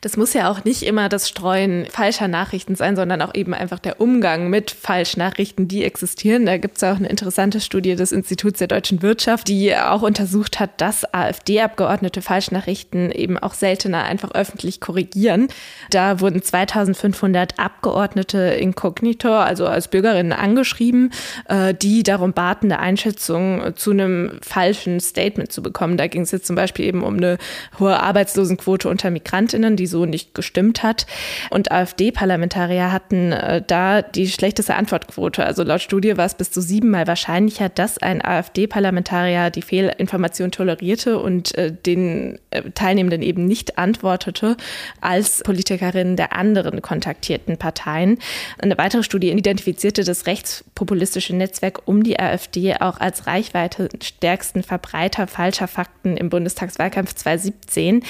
Das 0.00 0.16
muss 0.16 0.32
ja 0.34 0.50
auch 0.50 0.64
nicht 0.64 0.82
immer 0.82 1.08
das 1.08 1.28
Streuen 1.28 1.86
falscher 1.86 2.28
Nachrichten 2.28 2.74
sein, 2.74 2.96
sondern 2.96 3.22
auch 3.22 3.34
eben 3.34 3.54
einfach 3.54 3.78
der 3.78 4.00
Umgang 4.00 4.50
mit 4.50 4.70
Falschnachrichten, 4.70 5.68
die 5.68 5.84
existieren. 5.84 6.46
Da 6.46 6.58
gibt 6.58 6.76
es 6.76 6.84
auch 6.84 6.96
eine 6.96 7.08
interessante 7.08 7.60
Studie 7.60 7.96
des 7.96 8.12
Instituts 8.12 8.58
der 8.58 8.68
deutschen 8.68 9.02
Wirtschaft, 9.02 9.48
die 9.48 9.74
auch 9.76 10.02
untersucht 10.02 10.60
hat, 10.60 10.80
dass 10.80 11.04
AfD-Abgeordnete 11.12 12.22
Falschnachrichten 12.22 13.10
eben 13.10 13.38
auch 13.38 13.54
seltener 13.54 14.04
einfach 14.04 14.32
öffentlich 14.32 14.80
korrigieren. 14.80 15.48
Da 15.90 16.20
wurden 16.20 16.42
2500 16.42 17.58
Abgeordnete 17.58 18.38
inkognito, 18.38 19.32
also 19.32 19.66
als 19.66 19.88
Bürgerinnen 19.88 20.32
angeschrieben, 20.32 21.12
äh, 21.48 21.74
die 21.74 22.02
darum 22.02 22.32
baten, 22.32 22.72
eine 22.72 22.80
Einschätzung 22.80 23.74
zu 23.76 23.90
einem 23.90 24.38
falschen 24.42 25.00
Statement 25.00 25.52
zu 25.52 25.62
bekommen. 25.62 25.96
Da 25.96 26.06
ging 26.06 26.22
es 26.22 26.30
jetzt 26.30 26.46
zum 26.46 26.56
Beispiel 26.56 26.86
eben 26.86 27.02
um 27.02 27.16
eine 27.16 27.38
hohe 27.78 28.00
Arbeitslosenquote 28.00 28.88
unter 28.88 29.10
Migrantinnen, 29.10 29.69
die 29.76 29.86
so 29.86 30.06
nicht 30.06 30.34
gestimmt 30.34 30.82
hat. 30.82 31.06
Und 31.50 31.70
AfD-Parlamentarier 31.72 32.92
hatten 32.92 33.32
äh, 33.32 33.62
da 33.66 34.02
die 34.02 34.28
schlechteste 34.28 34.74
Antwortquote. 34.74 35.44
Also 35.44 35.62
laut 35.62 35.80
Studie 35.80 36.16
war 36.16 36.26
es 36.26 36.34
bis 36.34 36.50
zu 36.50 36.60
siebenmal 36.60 37.06
wahrscheinlicher, 37.06 37.68
dass 37.68 37.98
ein 37.98 38.24
AfD-Parlamentarier 38.24 39.50
die 39.50 39.62
Fehlinformation 39.62 40.50
tolerierte 40.50 41.18
und 41.18 41.54
äh, 41.56 41.72
den 41.72 42.38
äh, 42.50 42.62
Teilnehmenden 42.74 43.22
eben 43.22 43.46
nicht 43.46 43.78
antwortete, 43.78 44.56
als 45.00 45.42
Politikerinnen 45.42 46.16
der 46.16 46.34
anderen 46.34 46.82
kontaktierten 46.82 47.56
Parteien. 47.56 48.18
Eine 48.58 48.78
weitere 48.78 49.02
Studie 49.02 49.30
identifizierte 49.30 50.04
das 50.04 50.26
rechtspopulistische 50.26 51.34
Netzwerk 51.34 51.82
um 51.86 52.02
die 52.02 52.18
AfD 52.18 52.74
auch 52.74 53.00
als 53.00 53.26
Reichweite 53.26 53.88
stärksten 54.02 54.62
Verbreiter 54.62 55.26
falscher 55.26 55.68
Fakten 55.68 56.16
im 56.16 56.30
Bundestagswahlkampf 56.30 57.14
2017. 57.14 58.02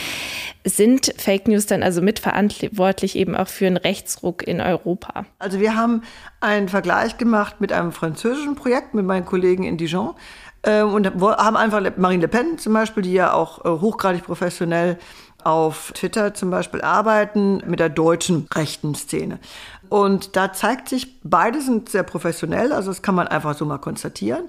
Sind 0.64 1.12
Fake 1.16 1.48
News 1.50 1.66
dann 1.66 1.82
also 1.82 2.00
mitverantwortlich 2.02 3.16
eben 3.16 3.36
auch 3.36 3.48
für 3.48 3.66
einen 3.66 3.76
Rechtsruck 3.76 4.46
in 4.46 4.60
Europa? 4.60 5.26
Also 5.38 5.60
wir 5.60 5.76
haben 5.76 6.02
einen 6.40 6.68
Vergleich 6.68 7.18
gemacht 7.18 7.60
mit 7.60 7.72
einem 7.72 7.92
französischen 7.92 8.54
Projekt 8.54 8.94
mit 8.94 9.04
meinen 9.04 9.24
Kollegen 9.24 9.64
in 9.64 9.76
Dijon 9.76 10.14
äh, 10.62 10.82
und 10.82 11.06
haben 11.06 11.56
einfach 11.56 11.80
Marine 11.96 12.22
Le 12.22 12.28
Pen 12.28 12.58
zum 12.58 12.72
Beispiel, 12.72 13.02
die 13.02 13.12
ja 13.12 13.32
auch 13.32 13.64
äh, 13.64 13.68
hochgradig 13.68 14.24
professionell 14.24 14.98
auf 15.44 15.92
Twitter 15.92 16.34
zum 16.34 16.50
Beispiel 16.50 16.82
arbeiten 16.82 17.62
mit 17.66 17.80
der 17.80 17.88
deutschen 17.88 18.46
rechten 18.54 18.94
Szene. 18.94 19.38
Und 19.90 20.36
da 20.36 20.52
zeigt 20.52 20.88
sich, 20.88 21.20
beide 21.24 21.60
sind 21.60 21.88
sehr 21.88 22.04
professionell, 22.04 22.72
also 22.72 22.92
das 22.92 23.02
kann 23.02 23.16
man 23.16 23.26
einfach 23.26 23.56
so 23.56 23.64
mal 23.64 23.78
konstatieren. 23.78 24.44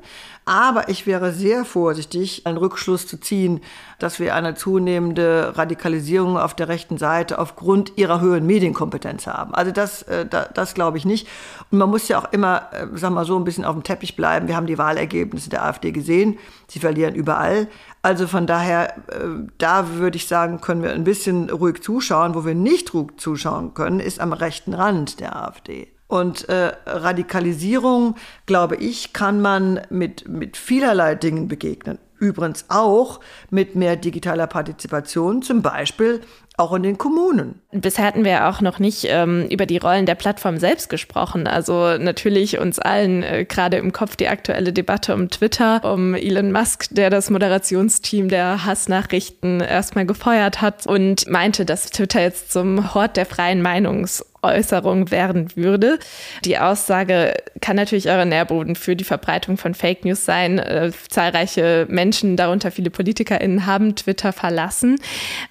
Aber 0.46 0.90
ich 0.90 1.08
wäre 1.08 1.32
sehr 1.32 1.66
vorsichtig, 1.66 2.46
einen 2.46 2.58
Rückschluss 2.58 3.08
zu 3.08 3.20
ziehen, 3.20 3.62
dass 3.98 4.20
wir 4.20 4.36
eine 4.36 4.54
zunehmende 4.54 5.54
Radikalisierung 5.56 6.38
auf 6.38 6.56
der 6.56 6.68
rechten 6.68 6.98
Seite 6.98 7.40
aufgrund 7.40 7.98
ihrer 7.98 8.22
höheren 8.22 8.46
Medienkompetenz 8.46 9.26
haben. 9.26 9.54
Also 9.56 9.72
das, 9.72 10.04
äh, 10.04 10.28
das, 10.28 10.50
das 10.54 10.74
glaube 10.76 10.98
ich 11.00 11.06
nicht. 11.06 11.28
Und 11.72 11.80
man 11.80 11.90
muss 11.90 12.08
ja 12.08 12.20
auch 12.20 12.32
immer, 12.32 12.70
äh, 12.72 12.86
sag 12.94 13.12
mal 13.12 13.26
so, 13.26 13.36
ein 13.36 13.44
bisschen 13.44 13.66
auf 13.66 13.76
dem 13.76 13.84
Teppich 13.84 14.16
bleiben. 14.16 14.48
Wir 14.48 14.56
haben 14.56 14.68
die 14.68 14.78
Wahlergebnisse 14.78 15.50
der 15.50 15.66
AfD 15.66 15.92
gesehen. 15.92 16.38
Sie 16.68 16.80
verlieren 16.80 17.16
überall. 17.16 17.68
Also 18.04 18.26
von 18.26 18.48
daher, 18.48 18.98
äh, 19.10 19.48
da 19.58 19.90
würde 19.96 20.18
ich 20.18 20.28
sagen, 20.28 20.60
können 20.60 20.82
wir 20.82 20.92
ein 20.92 21.04
bisschen 21.04 21.50
ruhig 21.50 21.82
zuschauen. 21.82 22.34
Wo 22.34 22.46
wir 22.46 22.56
nicht 22.56 22.94
ruhig 22.94 23.12
zuschauen 23.18 23.74
können, 23.74 24.00
ist 24.00 24.20
am 24.20 24.34
rechten 24.34 24.74
Rand 24.74 25.20
der 25.20 25.36
AfD. 25.36 25.88
Und 26.08 26.50
äh, 26.50 26.74
Radikalisierung, 26.86 28.16
glaube 28.46 28.76
ich, 28.76 29.14
kann 29.14 29.40
man 29.40 29.82
mit, 29.90 30.28
mit 30.28 30.58
vielerlei 30.58 31.16
Dingen 31.16 31.48
begegnen. 31.48 32.00
Übrigens 32.22 32.66
auch 32.70 33.20
mit 33.50 33.76
mehr 33.76 33.96
digitaler 33.96 34.46
Partizipation, 34.46 35.42
zum 35.42 35.64
Beispiel 35.64 36.22
auch 36.56 36.72
in 36.74 36.84
den 36.84 37.00
Kommunen. 37.00 37.60
Bisher 37.72 38.06
hatten 38.06 38.24
wir 38.24 38.48
auch 38.48 38.62
noch 38.62 38.78
nicht 38.78 39.06
ähm, 39.10 39.48
über 39.50 39.66
die 39.66 39.80
Rollen 39.80 40.06
der 40.06 40.14
Plattform 40.14 40.58
selbst 40.58 40.90
gesprochen. 40.90 41.48
Also 41.48 41.98
natürlich 41.98 42.60
uns 42.60 42.78
allen 42.78 43.24
äh, 43.24 43.46
gerade 43.46 43.78
im 43.78 43.92
Kopf 43.92 44.16
die 44.16 44.28
aktuelle 44.28 44.72
Debatte 44.72 45.16
um 45.16 45.32
Twitter, 45.32 45.82
um 45.84 46.14
Elon 46.14 46.52
Musk, 46.52 46.90
der 46.92 47.10
das 47.10 47.32
Moderationsteam 47.32 48.30
der 48.30 48.66
Hassnachrichten 48.66 49.60
erstmal 49.60 50.06
gefeuert 50.06 50.62
hat 50.62 50.86
und 50.86 51.28
meinte, 51.28 51.66
dass 51.66 51.90
Twitter 51.90 52.22
jetzt 52.22 52.52
zum 52.52 52.94
Hort 52.94 53.18
der 53.18 53.26
freien 53.26 53.64
Meinungs 53.64 54.24
Äußerung 54.42 55.12
werden 55.12 55.56
würde. 55.56 56.00
Die 56.46 56.58
Aussage 56.58 57.36
kann 57.62 57.76
natürlich 57.76 58.10
euer 58.10 58.26
Nährboden 58.26 58.76
für 58.76 58.96
die 58.96 59.04
Verbreitung 59.04 59.58
von 59.58 59.74
Fake 59.74 60.06
News 60.06 60.26
sein. 60.26 60.60
Äh, 60.60 60.92
zahlreiche 61.10 61.86
Menschen, 61.90 62.38
darunter 62.38 62.72
viele 62.72 62.90
PolitikerInnen, 62.90 63.66
haben 63.66 63.96
Twitter 63.96 64.34
verlassen. 64.34 65.00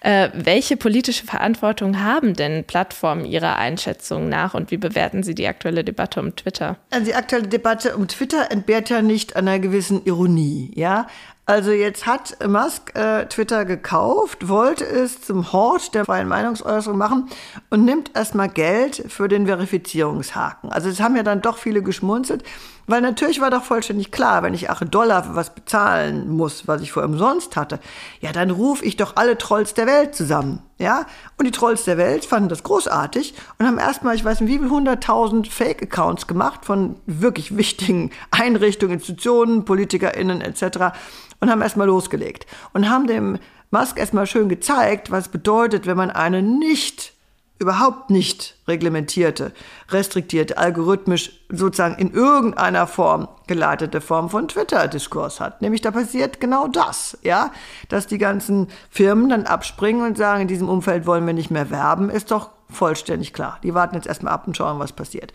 Äh, 0.00 0.30
welche 0.34 0.76
politische 0.76 1.24
Verantwortung 1.24 2.02
haben 2.02 2.34
denn 2.34 2.64
Plattformen 2.64 3.24
Ihrer 3.24 3.56
Einschätzung 3.56 4.28
nach 4.28 4.54
und 4.54 4.70
wie 4.70 4.76
bewerten 4.76 5.22
Sie 5.22 5.34
die 5.34 5.46
aktuelle 5.46 5.84
Debatte 5.84 6.20
um 6.20 6.34
Twitter? 6.34 6.76
Also 6.90 7.06
die 7.06 7.14
aktuelle 7.14 7.48
Debatte 7.48 7.96
um 7.96 8.08
Twitter 8.08 8.50
entbehrt 8.50 8.90
ja 8.90 9.02
nicht 9.02 9.36
einer 9.36 9.58
gewissen 9.58 10.04
Ironie, 10.04 10.72
ja. 10.74 11.06
Also 11.50 11.72
jetzt 11.72 12.06
hat 12.06 12.36
Musk 12.46 12.96
äh, 12.96 13.26
Twitter 13.26 13.64
gekauft, 13.64 14.46
wollte 14.46 14.84
es 14.84 15.20
zum 15.20 15.52
Hort 15.52 15.96
der 15.96 16.04
freien 16.04 16.28
Meinungsäußerung 16.28 16.96
machen 16.96 17.28
und 17.70 17.84
nimmt 17.84 18.14
erstmal 18.14 18.48
Geld 18.48 19.06
für 19.08 19.26
den 19.26 19.48
Verifizierungshaken. 19.48 20.70
Also 20.70 20.88
es 20.88 21.00
haben 21.00 21.16
ja 21.16 21.24
dann 21.24 21.42
doch 21.42 21.58
viele 21.58 21.82
geschmunzelt, 21.82 22.44
weil 22.86 23.00
natürlich 23.00 23.40
war 23.40 23.50
doch 23.50 23.64
vollständig 23.64 24.12
klar, 24.12 24.44
wenn 24.44 24.54
ich 24.54 24.70
8 24.70 24.94
Dollar 24.94 25.24
für 25.24 25.34
was 25.34 25.52
bezahlen 25.52 26.30
muss, 26.30 26.68
was 26.68 26.82
ich 26.82 26.92
vorher 26.92 27.10
umsonst 27.10 27.56
hatte, 27.56 27.80
ja, 28.20 28.30
dann 28.30 28.52
rufe 28.52 28.84
ich 28.84 28.96
doch 28.96 29.16
alle 29.16 29.36
Trolls 29.36 29.74
der 29.74 29.88
Welt 29.88 30.14
zusammen. 30.14 30.62
Ja, 30.80 31.04
und 31.36 31.44
die 31.44 31.50
Trolls 31.50 31.84
der 31.84 31.98
Welt 31.98 32.24
fanden 32.24 32.48
das 32.48 32.62
großartig 32.62 33.34
und 33.58 33.66
haben 33.66 33.78
erstmal, 33.78 34.14
ich 34.14 34.24
weiß 34.24 34.40
nicht, 34.40 34.50
wie 34.50 34.58
viel 34.58 34.70
hunderttausend 34.70 35.46
Fake-Accounts 35.46 36.26
gemacht 36.26 36.64
von 36.64 36.96
wirklich 37.04 37.54
wichtigen 37.54 38.10
Einrichtungen, 38.30 38.94
Institutionen, 38.94 39.66
PolitikerInnen 39.66 40.40
etc 40.40 40.96
und 41.40 41.50
haben 41.50 41.62
erstmal 41.62 41.86
losgelegt 41.86 42.46
und 42.72 42.88
haben 42.88 43.06
dem 43.06 43.38
Musk 43.70 43.98
erstmal 43.98 44.26
schön 44.26 44.48
gezeigt, 44.48 45.10
was 45.10 45.28
bedeutet, 45.28 45.86
wenn 45.86 45.96
man 45.96 46.10
eine 46.10 46.42
nicht, 46.42 47.12
überhaupt 47.60 48.08
nicht 48.08 48.56
reglementierte, 48.66 49.52
restriktierte, 49.90 50.56
algorithmisch 50.56 51.32
sozusagen 51.50 51.96
in 51.96 52.12
irgendeiner 52.12 52.86
Form 52.86 53.28
geleitete 53.46 54.00
Form 54.00 54.30
von 54.30 54.48
Twitter-Diskurs 54.48 55.40
hat. 55.40 55.60
Nämlich 55.60 55.82
da 55.82 55.90
passiert 55.90 56.40
genau 56.40 56.68
das, 56.68 57.18
ja, 57.22 57.52
dass 57.88 58.06
die 58.06 58.18
ganzen 58.18 58.68
Firmen 58.90 59.28
dann 59.28 59.44
abspringen 59.44 60.06
und 60.06 60.16
sagen, 60.16 60.42
in 60.42 60.48
diesem 60.48 60.68
Umfeld 60.68 61.06
wollen 61.06 61.26
wir 61.26 61.34
nicht 61.34 61.50
mehr 61.50 61.70
werben, 61.70 62.08
ist 62.08 62.30
doch 62.30 62.50
vollständig 62.70 63.32
klar. 63.32 63.58
Die 63.62 63.74
warten 63.74 63.96
jetzt 63.96 64.06
erstmal 64.06 64.32
ab 64.32 64.46
und 64.46 64.56
schauen, 64.56 64.78
was 64.78 64.92
passiert. 64.92 65.32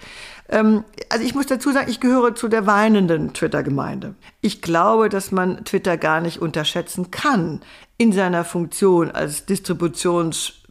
Ähm, 0.49 0.83
also 1.09 1.23
ich 1.23 1.35
muss 1.35 1.45
dazu 1.45 1.71
sagen, 1.71 1.91
ich 1.91 1.99
gehöre 1.99 2.33
zu 2.33 2.47
der 2.47 2.65
weinenden 2.65 3.33
Twitter-Gemeinde. 3.33 4.15
Ich 4.41 4.61
glaube, 4.61 5.09
dass 5.09 5.31
man 5.31 5.63
Twitter 5.65 5.97
gar 5.97 6.21
nicht 6.21 6.41
unterschätzen 6.41 7.11
kann 7.11 7.61
in 7.97 8.11
seiner 8.13 8.43
Funktion 8.43 9.11
als 9.11 9.45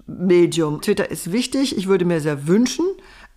Distributionsmedium. 0.07 0.81
Twitter 0.81 1.11
ist 1.11 1.33
wichtig. 1.33 1.77
Ich 1.77 1.89
würde 1.89 2.05
mir 2.05 2.21
sehr 2.21 2.47
wünschen, 2.47 2.87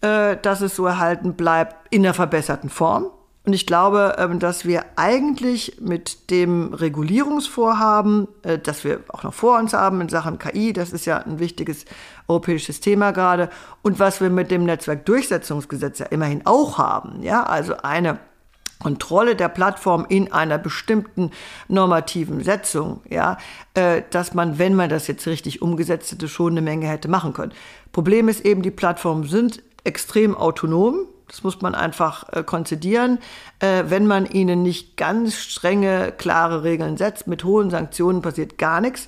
äh, 0.01 0.37
dass 0.37 0.61
es 0.61 0.75
so 0.75 0.85
erhalten 0.85 1.33
bleibt 1.33 1.75
in 1.93 2.05
einer 2.05 2.13
verbesserten 2.13 2.69
Form. 2.69 3.07
Und 3.45 3.53
ich 3.53 3.65
glaube, 3.65 4.15
ähm, 4.17 4.39
dass 4.39 4.65
wir 4.65 4.83
eigentlich 4.97 5.77
mit 5.79 6.29
dem 6.31 6.73
Regulierungsvorhaben, 6.73 8.27
äh, 8.43 8.59
das 8.59 8.83
wir 8.83 8.99
auch 9.07 9.23
noch 9.23 9.33
vor 9.33 9.57
uns 9.57 9.73
haben 9.73 10.01
in 10.01 10.09
Sachen 10.09 10.37
KI, 10.37 10.73
das 10.73 10.91
ist 10.91 11.05
ja 11.05 11.19
ein 11.19 11.39
wichtiges 11.39 11.85
europäisches 12.27 12.81
Thema 12.81 13.11
gerade, 13.11 13.49
und 13.83 13.99
was 13.99 14.19
wir 14.19 14.29
mit 14.29 14.51
dem 14.51 14.65
Netzwerkdurchsetzungsgesetz 14.65 15.99
ja 15.99 16.07
immerhin 16.07 16.45
auch 16.45 16.77
haben, 16.77 17.23
ja, 17.23 17.43
also 17.43 17.77
eine 17.77 18.19
Kontrolle 18.79 19.35
der 19.35 19.49
Plattform 19.49 20.05
in 20.07 20.31
einer 20.31 20.57
bestimmten 20.57 21.31
normativen 21.67 22.43
Setzung, 22.43 23.01
ja, 23.09 23.37
äh, 23.73 24.03
dass 24.11 24.33
man, 24.33 24.59
wenn 24.59 24.75
man 24.75 24.89
das 24.89 25.07
jetzt 25.07 25.25
richtig 25.27 25.61
umgesetzt 25.61 26.11
hätte, 26.11 26.27
schon 26.27 26.53
eine 26.53 26.61
Menge 26.61 26.87
hätte 26.87 27.07
machen 27.07 27.33
können. 27.33 27.53
Problem 27.91 28.29
ist 28.29 28.45
eben, 28.45 28.61
die 28.61 28.71
Plattformen 28.71 29.23
sind 29.23 29.63
extrem 29.83 30.35
autonom, 30.35 31.07
das 31.27 31.43
muss 31.43 31.61
man 31.61 31.75
einfach 31.75 32.31
äh, 32.31 32.43
konzidieren. 32.43 33.19
Äh, 33.59 33.85
wenn 33.87 34.07
man 34.07 34.25
ihnen 34.25 34.63
nicht 34.63 34.95
ganz 34.95 35.35
strenge, 35.35 36.13
klare 36.17 36.63
Regeln 36.63 36.97
setzt, 36.97 37.27
mit 37.27 37.43
hohen 37.43 37.69
Sanktionen 37.69 38.21
passiert 38.21 38.57
gar 38.57 38.79
nichts. 38.79 39.07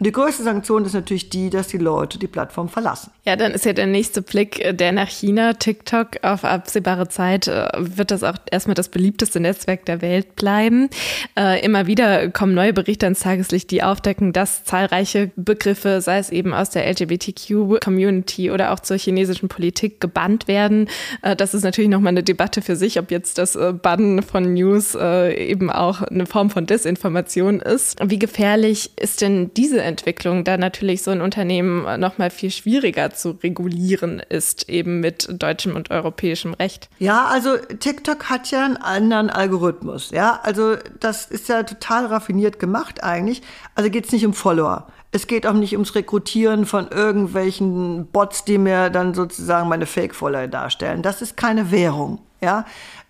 Und 0.00 0.08
die 0.08 0.12
größte 0.12 0.42
Sanktion 0.42 0.84
ist 0.84 0.94
natürlich 0.94 1.30
die, 1.30 1.50
dass 1.50 1.68
die 1.68 1.78
Leute 1.78 2.18
die 2.18 2.26
Plattform 2.26 2.68
verlassen. 2.68 3.12
Ja, 3.24 3.36
dann 3.36 3.52
ist 3.52 3.64
ja 3.64 3.72
der 3.72 3.86
nächste 3.86 4.22
Blick 4.22 4.58
äh, 4.58 4.72
der 4.72 4.90
nach 4.90 5.08
China. 5.08 5.52
TikTok 5.52 6.18
auf 6.22 6.44
absehbare 6.44 7.08
Zeit 7.08 7.46
äh, 7.46 7.68
wird 7.76 8.10
das 8.10 8.24
auch 8.24 8.34
erstmal 8.50 8.74
das 8.74 8.88
beliebteste 8.88 9.38
Netzwerk 9.38 9.84
der 9.84 10.02
Welt 10.02 10.34
bleiben. 10.34 10.90
Äh, 11.38 11.64
immer 11.64 11.86
wieder 11.86 12.28
kommen 12.30 12.54
neue 12.54 12.72
Berichte 12.72 13.06
ans 13.06 13.20
Tageslicht, 13.20 13.70
die 13.70 13.84
aufdecken, 13.84 14.32
dass 14.32 14.64
zahlreiche 14.64 15.30
Begriffe, 15.36 16.00
sei 16.00 16.18
es 16.18 16.30
eben 16.30 16.52
aus 16.54 16.70
der 16.70 16.90
LGBTQ-Community 16.90 18.50
oder 18.50 18.72
auch 18.72 18.80
zur 18.80 18.98
chinesischen 18.98 19.48
Politik, 19.48 20.00
gebannt 20.00 20.48
werden. 20.48 20.88
Das 21.36 21.54
ist 21.54 21.62
natürlich 21.62 21.90
nochmal 21.90 22.10
eine 22.10 22.22
Debatte 22.22 22.62
für 22.62 22.76
sich, 22.76 22.98
ob 22.98 23.10
jetzt 23.10 23.38
das 23.38 23.56
Bannen 23.82 24.22
von 24.22 24.54
News 24.54 24.94
eben 24.94 25.70
auch 25.70 26.02
eine 26.02 26.26
Form 26.26 26.50
von 26.50 26.66
Desinformation 26.66 27.60
ist. 27.60 27.98
Wie 28.04 28.18
gefährlich 28.18 28.90
ist 28.96 29.20
denn 29.20 29.52
diese 29.54 29.83
Entwicklung, 29.84 30.44
da 30.44 30.56
natürlich 30.56 31.02
so 31.02 31.10
ein 31.10 31.20
Unternehmen 31.20 32.00
noch 32.00 32.18
mal 32.18 32.30
viel 32.30 32.50
schwieriger 32.50 33.12
zu 33.12 33.38
regulieren 33.42 34.20
ist, 34.28 34.68
eben 34.68 35.00
mit 35.00 35.28
deutschem 35.30 35.76
und 35.76 35.90
europäischem 35.90 36.54
Recht. 36.54 36.88
Ja, 36.98 37.26
also 37.26 37.56
TikTok 37.56 38.30
hat 38.30 38.50
ja 38.50 38.64
einen 38.64 38.76
anderen 38.76 39.30
Algorithmus. 39.30 40.10
Ja, 40.10 40.40
also 40.42 40.76
das 40.98 41.26
ist 41.26 41.48
ja 41.48 41.62
total 41.62 42.06
raffiniert 42.06 42.58
gemacht 42.58 43.04
eigentlich. 43.04 43.42
Also 43.74 43.90
geht 43.90 44.06
es 44.06 44.12
nicht 44.12 44.26
um 44.26 44.34
Follower. 44.34 44.88
Es 45.12 45.28
geht 45.28 45.46
auch 45.46 45.52
nicht 45.52 45.74
ums 45.74 45.94
Rekrutieren 45.94 46.66
von 46.66 46.88
irgendwelchen 46.88 48.06
Bots, 48.06 48.44
die 48.44 48.58
mir 48.58 48.90
dann 48.90 49.14
sozusagen 49.14 49.68
meine 49.68 49.86
Fake-Follower 49.86 50.48
darstellen. 50.48 51.02
Das 51.02 51.22
ist 51.22 51.36
keine 51.36 51.70
Währung. 51.70 52.20
Ja, 52.40 52.66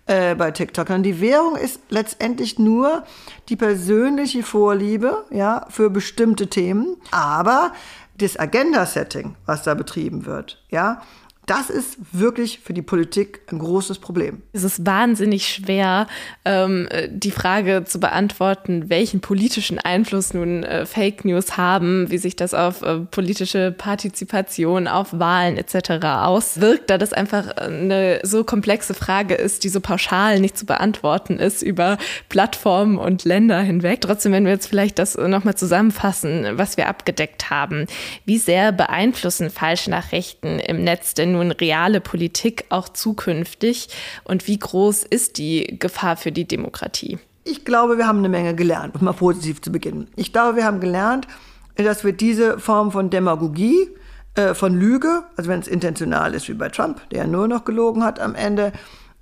äh, 0.07 0.35
bei 0.35 0.51
TikTok. 0.51 0.89
Und 0.89 1.03
die 1.03 1.19
Währung 1.21 1.55
ist 1.55 1.79
letztendlich 1.89 2.59
nur 2.59 3.03
die 3.49 3.55
persönliche 3.55 4.43
Vorliebe 4.43 5.25
ja, 5.31 5.65
für 5.69 5.89
bestimmte 5.89 6.47
Themen, 6.47 6.97
aber 7.11 7.73
das 8.17 8.39
Agenda-Setting, 8.39 9.35
was 9.45 9.63
da 9.63 9.73
betrieben 9.73 10.25
wird, 10.25 10.63
ja, 10.69 11.01
das 11.45 11.69
ist 11.69 11.97
wirklich 12.11 12.59
für 12.59 12.73
die 12.73 12.81
Politik 12.81 13.41
ein 13.51 13.59
großes 13.59 13.99
Problem. 13.99 14.41
Es 14.53 14.63
ist 14.63 14.85
wahnsinnig 14.85 15.47
schwer, 15.47 16.07
ähm, 16.43 16.87
die 17.09 17.31
Frage 17.31 17.83
zu 17.85 17.99
beantworten, 17.99 18.89
welchen 18.89 19.21
politischen 19.21 19.77
Einfluss 19.77 20.33
nun 20.33 20.63
äh, 20.63 20.85
Fake 20.85 21.23
News 21.23 21.57
haben, 21.57 22.09
wie 22.09 22.17
sich 22.17 22.35
das 22.35 22.53
auf 22.53 22.81
äh, 22.81 22.99
politische 22.99 23.71
Partizipation, 23.71 24.87
auf 24.87 25.19
Wahlen 25.19 25.57
etc. 25.57 26.05
auswirkt, 26.05 26.89
da 26.89 26.97
das 26.97 27.13
einfach 27.13 27.57
eine 27.57 28.19
so 28.23 28.43
komplexe 28.43 28.93
Frage 28.93 29.35
ist, 29.35 29.63
die 29.63 29.69
so 29.69 29.81
pauschal 29.81 30.39
nicht 30.39 30.57
zu 30.57 30.65
beantworten 30.65 31.37
ist 31.37 31.61
über 31.61 31.97
Plattformen 32.29 32.97
und 32.97 33.23
Länder 33.23 33.59
hinweg. 33.61 34.01
Trotzdem, 34.01 34.31
wenn 34.31 34.45
wir 34.45 34.53
jetzt 34.53 34.67
vielleicht 34.67 34.97
das 34.97 35.15
nochmal 35.15 35.55
zusammenfassen, 35.55 36.47
was 36.53 36.77
wir 36.77 36.87
abgedeckt 36.87 37.49
haben, 37.51 37.85
wie 38.25 38.37
sehr 38.39 38.71
beeinflussen 38.71 39.51
Falschnachrichten 39.51 40.59
im 40.59 40.83
Netz 40.83 41.13
denn 41.13 41.34
nun 41.35 41.51
reale 41.51 42.01
Politik 42.01 42.65
auch 42.69 42.89
zukünftig 42.89 43.89
und 44.23 44.47
wie 44.47 44.57
groß 44.57 45.03
ist 45.03 45.37
die 45.37 45.77
Gefahr 45.79 46.17
für 46.17 46.31
die 46.31 46.45
Demokratie? 46.45 47.19
Ich 47.43 47.63
glaube, 47.63 47.97
wir 47.97 48.07
haben 48.07 48.19
eine 48.19 48.29
Menge 48.29 48.55
gelernt, 48.55 48.95
um 48.95 49.05
mal 49.05 49.13
positiv 49.13 49.61
zu 49.61 49.71
beginnen. 49.71 50.07
Ich 50.15 50.33
glaube, 50.33 50.55
wir 50.55 50.65
haben 50.65 50.79
gelernt, 50.79 51.27
dass 51.75 52.03
wir 52.03 52.13
diese 52.13 52.59
Form 52.59 52.91
von 52.91 53.09
Demagogie, 53.09 53.89
äh, 54.35 54.53
von 54.53 54.73
Lüge, 54.73 55.23
also 55.35 55.49
wenn 55.49 55.59
es 55.59 55.67
intentional 55.67 56.33
ist 56.33 56.49
wie 56.49 56.53
bei 56.53 56.69
Trump, 56.69 57.07
der 57.11 57.27
nur 57.27 57.47
noch 57.47 57.63
gelogen 57.65 58.03
hat 58.03 58.19
am 58.19 58.33
Ende, 58.33 58.73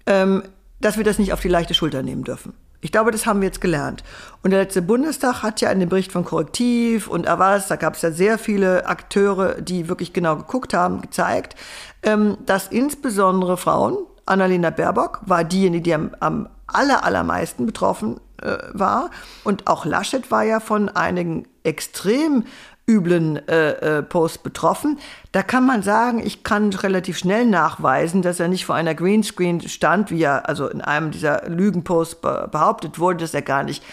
ähm, 0.06 0.44
dass 0.80 0.98
wir 0.98 1.04
das 1.04 1.20
nicht 1.20 1.34
auf 1.34 1.42
die 1.42 1.50
leichte 1.50 1.74
Schulter 1.74 2.04
nehmen 2.04 2.24
dürfen. 2.24 2.54
Ich 2.84 2.92
glaube, 2.92 3.12
das 3.12 3.26
haben 3.26 3.40
wir 3.40 3.48
jetzt 3.48 3.62
gelernt. 3.62 4.04
Und 4.44 4.52
der 4.52 4.60
letzte 4.60 4.82
Bundestag 4.82 5.42
hat 5.42 5.62
ja 5.62 5.72
in 5.72 5.80
dem 5.80 5.88
Bericht 5.88 6.12
von 6.12 6.26
Korrektiv 6.26 7.08
und 7.08 7.30
Avas, 7.30 7.70
da 7.70 7.78
gab 7.78 7.96
es 7.96 8.02
ja 8.02 8.12
sehr 8.12 8.38
viele 8.38 8.86
Akteure, 8.86 9.62
die 9.62 9.88
wirklich 9.88 10.12
genau 10.12 10.36
geguckt 10.36 10.74
haben, 10.74 11.02
gezeigt, 11.02 11.56
ähm, 12.04 12.38
dass 12.46 12.68
insbesondere 12.68 13.56
Frauen, 13.56 13.98
Annalena 14.26 14.70
Baerbock 14.70 15.22
war 15.26 15.46
diejenige, 15.46 15.82
die 15.82 15.94
am, 15.94 16.12
am 16.20 16.50
aller, 16.68 17.06
allermeisten 17.06 17.66
betroffen 17.66 18.20
äh, 18.42 18.58
war. 18.74 19.12
Und 19.46 19.68
auch 19.68 19.86
Laschet 19.86 20.30
war 20.30 20.44
ja 20.44 20.60
von 20.60 20.90
einigen 20.90 21.48
extrem 21.64 22.44
üblen 22.88 23.48
äh, 23.48 24.00
äh, 24.00 24.04
Posts 24.04 24.40
betroffen. 24.40 25.00
Da 25.32 25.42
kann 25.42 25.66
man 25.66 25.84
sagen, 25.84 26.22
ich 26.26 26.44
kann 26.44 26.74
relativ 26.74 27.18
schnell 27.18 27.46
nachweisen, 27.46 28.22
dass 28.22 28.40
er 28.40 28.50
nicht 28.50 28.66
vor 28.66 28.76
einer 28.76 28.94
Greenscreen 28.94 29.62
stand, 29.62 30.12
wie 30.12 30.22
er 30.22 30.50
also 30.50 30.68
in 30.68 30.82
einem 30.82 31.12
dieser 31.12 31.48
Lügenposts 31.48 32.16
be 32.16 32.50
behauptet 32.52 33.00
wurde, 33.00 33.20
dass 33.20 33.34
er 33.34 33.42
gar 33.42 33.64
nicht 33.64 33.84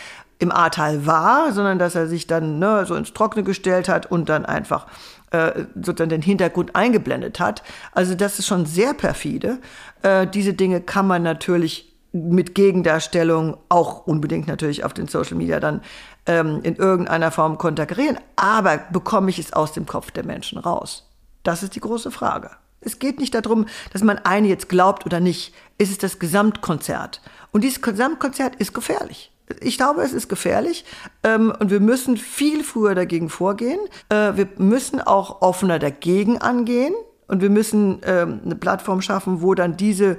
im 0.41 0.51
Ahrtal 0.51 1.07
war, 1.07 1.53
sondern 1.53 1.79
dass 1.79 1.95
er 1.95 2.09
sich 2.09 2.27
dann 2.27 2.59
ne, 2.59 2.85
so 2.87 2.95
ins 2.95 3.13
Trockene 3.13 3.45
gestellt 3.45 3.89
hat 3.89 4.11
und 4.11 4.29
dann 4.29 4.47
einfach 4.47 4.87
äh, 5.31 5.65
sozusagen 5.77 6.11
den 6.11 6.23
Hintergrund 6.23 6.75
eingeblendet 6.75 7.39
hat. 7.39 7.63
Also 7.93 8.15
das 8.15 8.39
ist 8.39 8.47
schon 8.47 8.67
sehr 8.67 8.95
perfide. 8.95 9.59
Äh, 10.03 10.27
diese 10.27 10.55
Dinge 10.55 10.81
kann 10.81 11.07
man 11.07 11.23
natürlich 11.23 11.91
mit 12.13 12.55
Gegendarstellung 12.57 13.57
auch 13.69 14.07
unbedingt 14.07 14.49
natürlich 14.49 14.85
auf 14.85 14.93
den 14.93 15.07
Social 15.07 15.37
Media 15.37 15.61
dann 15.61 15.81
ähm, 16.27 16.61
in 16.63 16.77
irgendeiner 16.77 17.31
Form 17.31 17.59
konterkarieren. 17.59 18.19
Aber 18.37 18.79
bekomme 18.93 19.31
ich 19.31 19.39
es 19.39 19.53
aus 19.53 19.73
dem 19.73 19.87
Kopf 19.87 20.11
der 20.11 20.25
Menschen 20.25 20.59
raus? 20.59 21.09
Das 21.43 21.63
ist 21.63 21.75
die 21.75 21.81
große 21.81 22.11
Frage. 22.11 22.51
Es 22.81 22.99
geht 22.99 23.19
nicht 23.19 23.35
darum, 23.35 23.67
dass 23.93 24.03
man 24.03 24.19
eine 24.19 24.49
jetzt 24.49 24.69
glaubt 24.69 25.05
oder 25.07 25.21
nicht. 25.21 25.55
Es 25.79 25.91
ist 25.91 26.03
das 26.03 26.19
Gesamtkonzert. 26.19 27.21
Und 27.53 27.63
dieses 27.63 27.83
Gesamtkonzert 27.83 28.57
ist 28.57 28.73
gefährlich. 28.75 29.33
Ich 29.61 29.77
glaube, 29.77 30.03
es 30.03 30.13
ist 30.13 30.29
gefährlich 30.29 30.85
ähm, 31.25 31.53
und 31.59 31.71
wir 31.71 31.81
müssen 31.81 32.17
viel 32.17 32.63
früher 32.63 32.95
dagegen 32.95 33.29
vorgehen. 33.29 33.81
Äh, 34.09 34.37
wir 34.37 34.49
müssen 34.59 35.01
auch 35.01 35.43
offener 35.43 35.79
dagegen 35.79 36.39
angehen 36.39 36.95
und 37.27 37.43
wir 37.43 37.51
müssen 37.51 38.01
ähm, 38.05 38.41
eine 38.45 38.55
Plattform 38.55 39.03
schaffen, 39.03 39.43
wo 39.43 39.55
dann 39.55 39.77
diese 39.77 40.19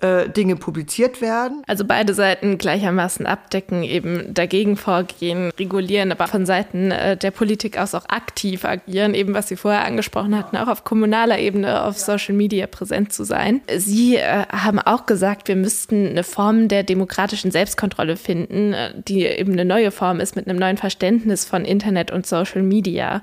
äh, 0.00 0.28
Dinge 0.28 0.56
publiziert 0.56 1.20
werden. 1.20 1.62
Also 1.66 1.84
beide 1.84 2.14
Seiten 2.14 2.58
gleichermaßen 2.58 3.26
abdecken, 3.26 3.82
eben 3.82 4.32
dagegen 4.34 4.76
vorgehen, 4.76 5.50
regulieren, 5.58 6.12
aber 6.12 6.26
von 6.26 6.46
Seiten 6.46 6.90
äh, 6.90 7.16
der 7.16 7.30
Politik 7.30 7.78
aus 7.78 7.94
auch 7.94 8.08
aktiv 8.08 8.64
agieren, 8.64 9.14
eben 9.14 9.34
was 9.34 9.48
Sie 9.48 9.56
vorher 9.56 9.84
angesprochen 9.84 10.36
hatten, 10.36 10.56
auch 10.56 10.68
auf 10.68 10.84
kommunaler 10.84 11.38
Ebene 11.38 11.84
auf 11.84 11.98
Social 11.98 12.34
Media 12.34 12.66
präsent 12.66 13.12
zu 13.12 13.24
sein. 13.24 13.60
Sie 13.76 14.16
äh, 14.16 14.46
haben 14.50 14.78
auch 14.78 15.06
gesagt, 15.06 15.48
wir 15.48 15.56
müssten 15.56 16.08
eine 16.08 16.24
Form 16.24 16.68
der 16.68 16.82
demokratischen 16.82 17.50
Selbstkontrolle 17.50 18.16
finden, 18.16 18.72
äh, 18.72 18.94
die 18.96 19.24
eben 19.24 19.52
eine 19.52 19.64
neue 19.64 19.90
Form 19.90 20.20
ist 20.20 20.36
mit 20.36 20.48
einem 20.48 20.58
neuen 20.58 20.76
Verständnis 20.76 21.44
von 21.44 21.64
Internet 21.64 22.10
und 22.10 22.26
Social 22.26 22.62
Media. 22.62 23.22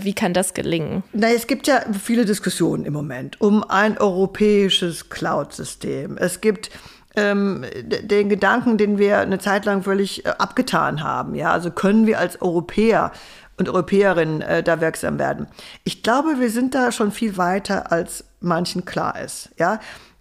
Wie 0.00 0.12
kann 0.12 0.32
das 0.34 0.54
gelingen? 0.54 1.02
Na, 1.12 1.28
es 1.30 1.46
gibt 1.46 1.66
ja 1.66 1.80
viele 2.02 2.24
Diskussionen 2.24 2.84
im 2.84 2.92
Moment 2.92 3.40
um 3.40 3.64
ein 3.64 3.98
europäisches 3.98 5.08
Cloud-System. 5.08 6.17
Es 6.18 6.40
gibt 6.40 6.70
ähm, 7.16 7.64
den 7.82 8.28
Gedanken, 8.28 8.78
den 8.78 8.98
wir 8.98 9.18
eine 9.18 9.38
Zeit 9.38 9.64
lang 9.64 9.82
völlig 9.82 10.24
äh, 10.24 10.30
abgetan 10.30 11.02
haben. 11.02 11.34
Ja, 11.34 11.52
also 11.52 11.70
können 11.70 12.06
wir 12.06 12.18
als 12.18 12.40
Europäer 12.40 13.12
und 13.56 13.68
Europäerinnen 13.68 14.40
äh, 14.42 14.62
da 14.62 14.80
wirksam 14.80 15.18
werden. 15.18 15.48
Ich 15.84 16.02
glaube, 16.02 16.38
wir 16.38 16.50
sind 16.50 16.74
da 16.74 16.92
schon 16.92 17.10
viel 17.10 17.36
weiter, 17.36 17.90
als 17.90 18.24
manchen 18.40 18.84
klar 18.84 19.20
ist. 19.20 19.50
Ja, 19.58 19.80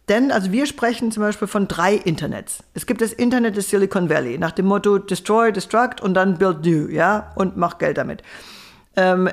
denn 0.09 0.31
also 0.31 0.51
wir 0.51 0.65
sprechen 0.65 1.11
zum 1.11 1.21
Beispiel 1.21 1.47
von 1.47 1.67
drei 1.67 1.93
Internets. 1.93 2.63
Es 2.73 2.85
gibt 2.85 3.01
das 3.01 3.13
Internet 3.13 3.57
des 3.57 3.69
Silicon 3.69 4.09
Valley 4.09 4.37
nach 4.37 4.51
dem 4.51 4.65
Motto 4.65 4.97
Destroy, 4.97 5.51
Destruct 5.51 6.01
und 6.01 6.13
dann 6.13 6.37
Build 6.37 6.65
New, 6.65 6.87
ja, 6.87 7.31
und 7.35 7.57
mach 7.57 7.77
Geld 7.77 7.97
damit. 7.97 8.23
Ähm, 8.95 9.29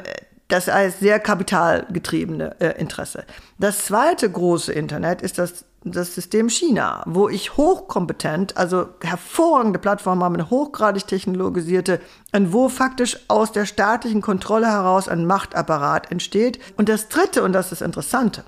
das 0.49 0.69
heißt 0.69 1.01
sehr 1.01 1.21
kapitalgetriebene 1.21 2.57
äh, 2.61 2.81
Interesse. 2.81 3.25
Das 3.59 3.87
zweite 3.87 4.29
große 4.31 4.73
Internet 4.73 5.23
ist 5.23 5.39
das 5.39 5.65
das 5.85 6.15
System 6.15 6.49
China, 6.49 7.03
wo 7.07 7.29
ich 7.29 7.57
hochkompetent, 7.57 8.57
also 8.57 8.89
hervorragende 9.03 9.79
Plattformen 9.79 10.23
habe, 10.23 10.35
eine 10.35 10.51
hochgradig 10.51 11.07
technologisierte, 11.07 12.01
und 12.33 12.53
wo 12.53 12.69
faktisch 12.69 13.19
aus 13.29 13.53
der 13.53 13.67
staatlichen 13.67 14.23
Kontrolle 14.23 14.67
heraus 14.67 15.09
ein 15.09 15.27
Machtapparat 15.27 16.11
entsteht. 16.11 16.59
Und 16.77 16.89
das 16.89 17.09
Dritte, 17.09 17.43
und 17.43 17.53
das 17.53 17.67
ist 17.67 17.81
das 17.81 17.87
Interessante, 17.87 18.45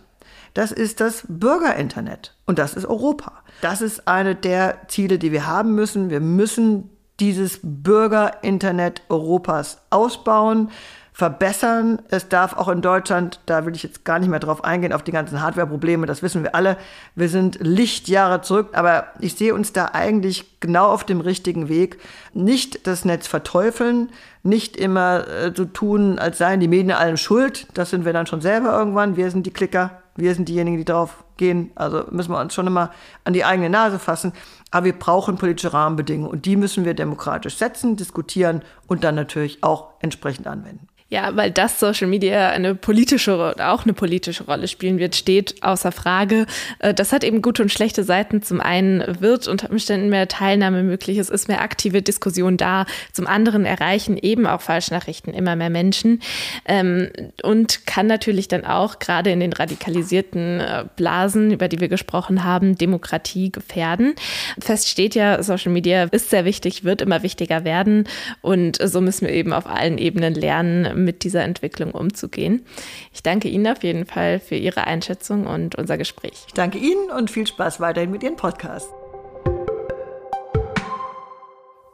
das 0.54 0.72
ist 0.72 1.00
das 1.00 1.24
Bürgerinternet. 1.28 2.34
Und 2.46 2.58
das 2.58 2.74
ist 2.74 2.86
Europa. 2.86 3.32
Das 3.60 3.82
ist 3.82 4.08
eine 4.08 4.34
der 4.34 4.88
Ziele, 4.88 5.18
die 5.18 5.30
wir 5.30 5.46
haben 5.46 5.74
müssen. 5.74 6.08
Wir 6.08 6.20
müssen 6.20 6.90
dieses 7.20 7.60
Bürgerinternet 7.62 9.02
Europas 9.08 9.82
ausbauen 9.90 10.70
verbessern. 11.16 12.02
Es 12.10 12.28
darf 12.28 12.58
auch 12.58 12.68
in 12.68 12.82
Deutschland, 12.82 13.40
da 13.46 13.64
will 13.64 13.74
ich 13.74 13.82
jetzt 13.82 14.04
gar 14.04 14.18
nicht 14.18 14.28
mehr 14.28 14.38
drauf 14.38 14.64
eingehen, 14.64 14.92
auf 14.92 15.02
die 15.02 15.12
ganzen 15.12 15.40
Hardware-Probleme, 15.40 16.04
das 16.04 16.22
wissen 16.22 16.42
wir 16.42 16.54
alle. 16.54 16.76
Wir 17.14 17.30
sind 17.30 17.56
Lichtjahre 17.58 18.42
zurück, 18.42 18.72
aber 18.74 19.06
ich 19.20 19.34
sehe 19.34 19.54
uns 19.54 19.72
da 19.72 19.86
eigentlich 19.94 20.60
genau 20.60 20.88
auf 20.88 21.04
dem 21.04 21.22
richtigen 21.22 21.70
Weg. 21.70 22.00
Nicht 22.34 22.86
das 22.86 23.06
Netz 23.06 23.26
verteufeln, 23.28 24.10
nicht 24.42 24.76
immer 24.76 25.26
äh, 25.26 25.52
so 25.56 25.64
tun, 25.64 26.18
als 26.18 26.36
seien 26.36 26.60
die 26.60 26.68
Medien 26.68 26.90
allem 26.90 27.16
schuld. 27.16 27.66
Das 27.72 27.88
sind 27.88 28.04
wir 28.04 28.12
dann 28.12 28.26
schon 28.26 28.42
selber 28.42 28.78
irgendwann. 28.78 29.16
Wir 29.16 29.30
sind 29.30 29.46
die 29.46 29.54
Klicker, 29.54 30.02
wir 30.16 30.34
sind 30.34 30.50
diejenigen, 30.50 30.76
die 30.76 30.84
drauf 30.84 31.24
gehen. 31.38 31.70
Also 31.76 32.04
müssen 32.10 32.32
wir 32.32 32.40
uns 32.42 32.52
schon 32.52 32.66
immer 32.66 32.90
an 33.24 33.32
die 33.32 33.46
eigene 33.46 33.70
Nase 33.70 33.98
fassen. 33.98 34.34
Aber 34.70 34.84
wir 34.84 34.98
brauchen 34.98 35.38
politische 35.38 35.72
Rahmenbedingungen 35.72 36.30
und 36.30 36.44
die 36.44 36.56
müssen 36.56 36.84
wir 36.84 36.92
demokratisch 36.92 37.56
setzen, 37.56 37.96
diskutieren 37.96 38.60
und 38.86 39.02
dann 39.02 39.14
natürlich 39.14 39.62
auch 39.64 39.94
entsprechend 40.02 40.46
anwenden. 40.46 40.88
Ja, 41.08 41.36
weil 41.36 41.52
das 41.52 41.78
Social 41.78 42.08
Media 42.08 42.48
eine 42.50 42.74
politische, 42.74 43.54
auch 43.60 43.84
eine 43.84 43.92
politische 43.92 44.42
Rolle 44.42 44.66
spielen 44.66 44.98
wird, 44.98 45.14
steht 45.14 45.62
außer 45.62 45.92
Frage. 45.92 46.46
Äh, 46.80 46.94
das 46.94 47.12
hat 47.12 47.22
eben 47.22 47.42
gute 47.42 47.62
und 47.62 47.70
schlechte 47.70 48.02
Seiten. 48.02 48.42
Zum 48.42 48.60
einen 48.60 49.20
wird 49.20 49.46
unter 49.46 49.70
Umständen 49.70 50.08
mehr 50.08 50.26
Teilnahme 50.26 50.82
möglich, 50.82 51.18
es 51.18 51.30
ist 51.30 51.46
mehr 51.46 51.60
aktive 51.60 52.02
Diskussion 52.02 52.56
da. 52.56 52.86
Zum 53.12 53.28
anderen 53.28 53.64
erreichen 53.64 54.16
eben 54.16 54.48
auch 54.48 54.60
Falschnachrichten 54.60 55.32
immer 55.32 55.54
mehr 55.54 55.70
Menschen 55.70 56.22
ähm, 56.64 57.10
und 57.44 57.86
kann 57.86 58.08
natürlich 58.08 58.48
dann 58.48 58.64
auch 58.64 58.98
gerade 58.98 59.30
in 59.30 59.38
den 59.38 59.52
radikalisierten 59.52 60.58
äh, 60.58 60.86
Blasen, 60.96 61.52
über 61.52 61.68
die 61.68 61.78
wir 61.78 61.88
gesprochen 61.88 62.42
haben, 62.42 62.76
Demokratie 62.78 63.52
gefährden. 63.52 64.14
Fest 64.58 64.88
steht 64.88 65.14
ja, 65.14 65.40
Social 65.44 65.70
Media 65.70 66.02
ist 66.10 66.30
sehr 66.30 66.44
wichtig, 66.44 66.82
wird 66.82 67.00
immer 67.00 67.22
wichtiger 67.22 67.62
werden 67.62 68.08
und 68.40 68.78
so 68.82 69.00
müssen 69.00 69.28
wir 69.28 69.32
eben 69.32 69.52
auf 69.52 69.68
allen 69.68 69.98
Ebenen 69.98 70.34
lernen, 70.34 70.95
mit 70.96 71.24
dieser 71.24 71.42
Entwicklung 71.42 71.92
umzugehen. 71.92 72.64
Ich 73.12 73.22
danke 73.22 73.48
Ihnen 73.48 73.66
auf 73.66 73.82
jeden 73.82 74.06
Fall 74.06 74.40
für 74.40 74.56
Ihre 74.56 74.86
Einschätzung 74.86 75.46
und 75.46 75.76
unser 75.76 75.98
Gespräch. 75.98 76.44
Ich 76.46 76.54
danke 76.54 76.78
Ihnen 76.78 77.10
und 77.10 77.30
viel 77.30 77.46
Spaß 77.46 77.80
weiterhin 77.80 78.10
mit 78.10 78.22
Ihrem 78.22 78.36
Podcast. 78.36 78.88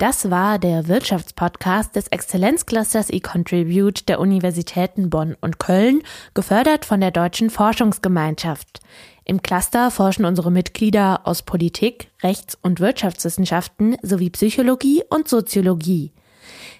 Das 0.02 0.32
war 0.32 0.58
der 0.58 0.88
Wirtschaftspodcast 0.88 1.94
des 1.94 2.08
Exzellenzclusters 2.08 3.08
eContribute 3.08 4.08
der 4.08 4.18
Universitäten 4.18 5.10
Bonn 5.10 5.36
und 5.40 5.60
Köln, 5.60 6.02
gefördert 6.34 6.84
von 6.84 7.00
der 7.00 7.12
Deutschen 7.12 7.50
Forschungsgemeinschaft. 7.50 8.80
Im 9.24 9.42
Cluster 9.42 9.92
forschen 9.92 10.24
unsere 10.24 10.50
Mitglieder 10.50 11.20
aus 11.22 11.42
Politik, 11.42 12.08
Rechts- 12.20 12.58
und 12.60 12.80
Wirtschaftswissenschaften 12.80 13.96
sowie 14.02 14.30
Psychologie 14.30 15.04
und 15.08 15.28
Soziologie. 15.28 16.10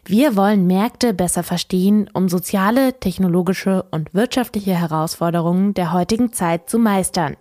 Wir 0.04 0.34
wollen 0.34 0.66
Märkte 0.66 1.14
besser 1.14 1.44
verstehen, 1.44 2.10
um 2.12 2.28
soziale, 2.28 2.98
technologische 2.98 3.84
und 3.92 4.12
wirtschaftliche 4.14 4.74
Herausforderungen 4.74 5.74
der 5.74 5.92
heutigen 5.92 6.32
Zeit 6.32 6.68
zu 6.68 6.78
meistern. 6.78 7.36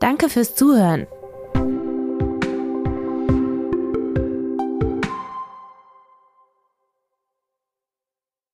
Danke 0.00 0.28
fürs 0.28 0.56
Zuhören. 0.56 1.06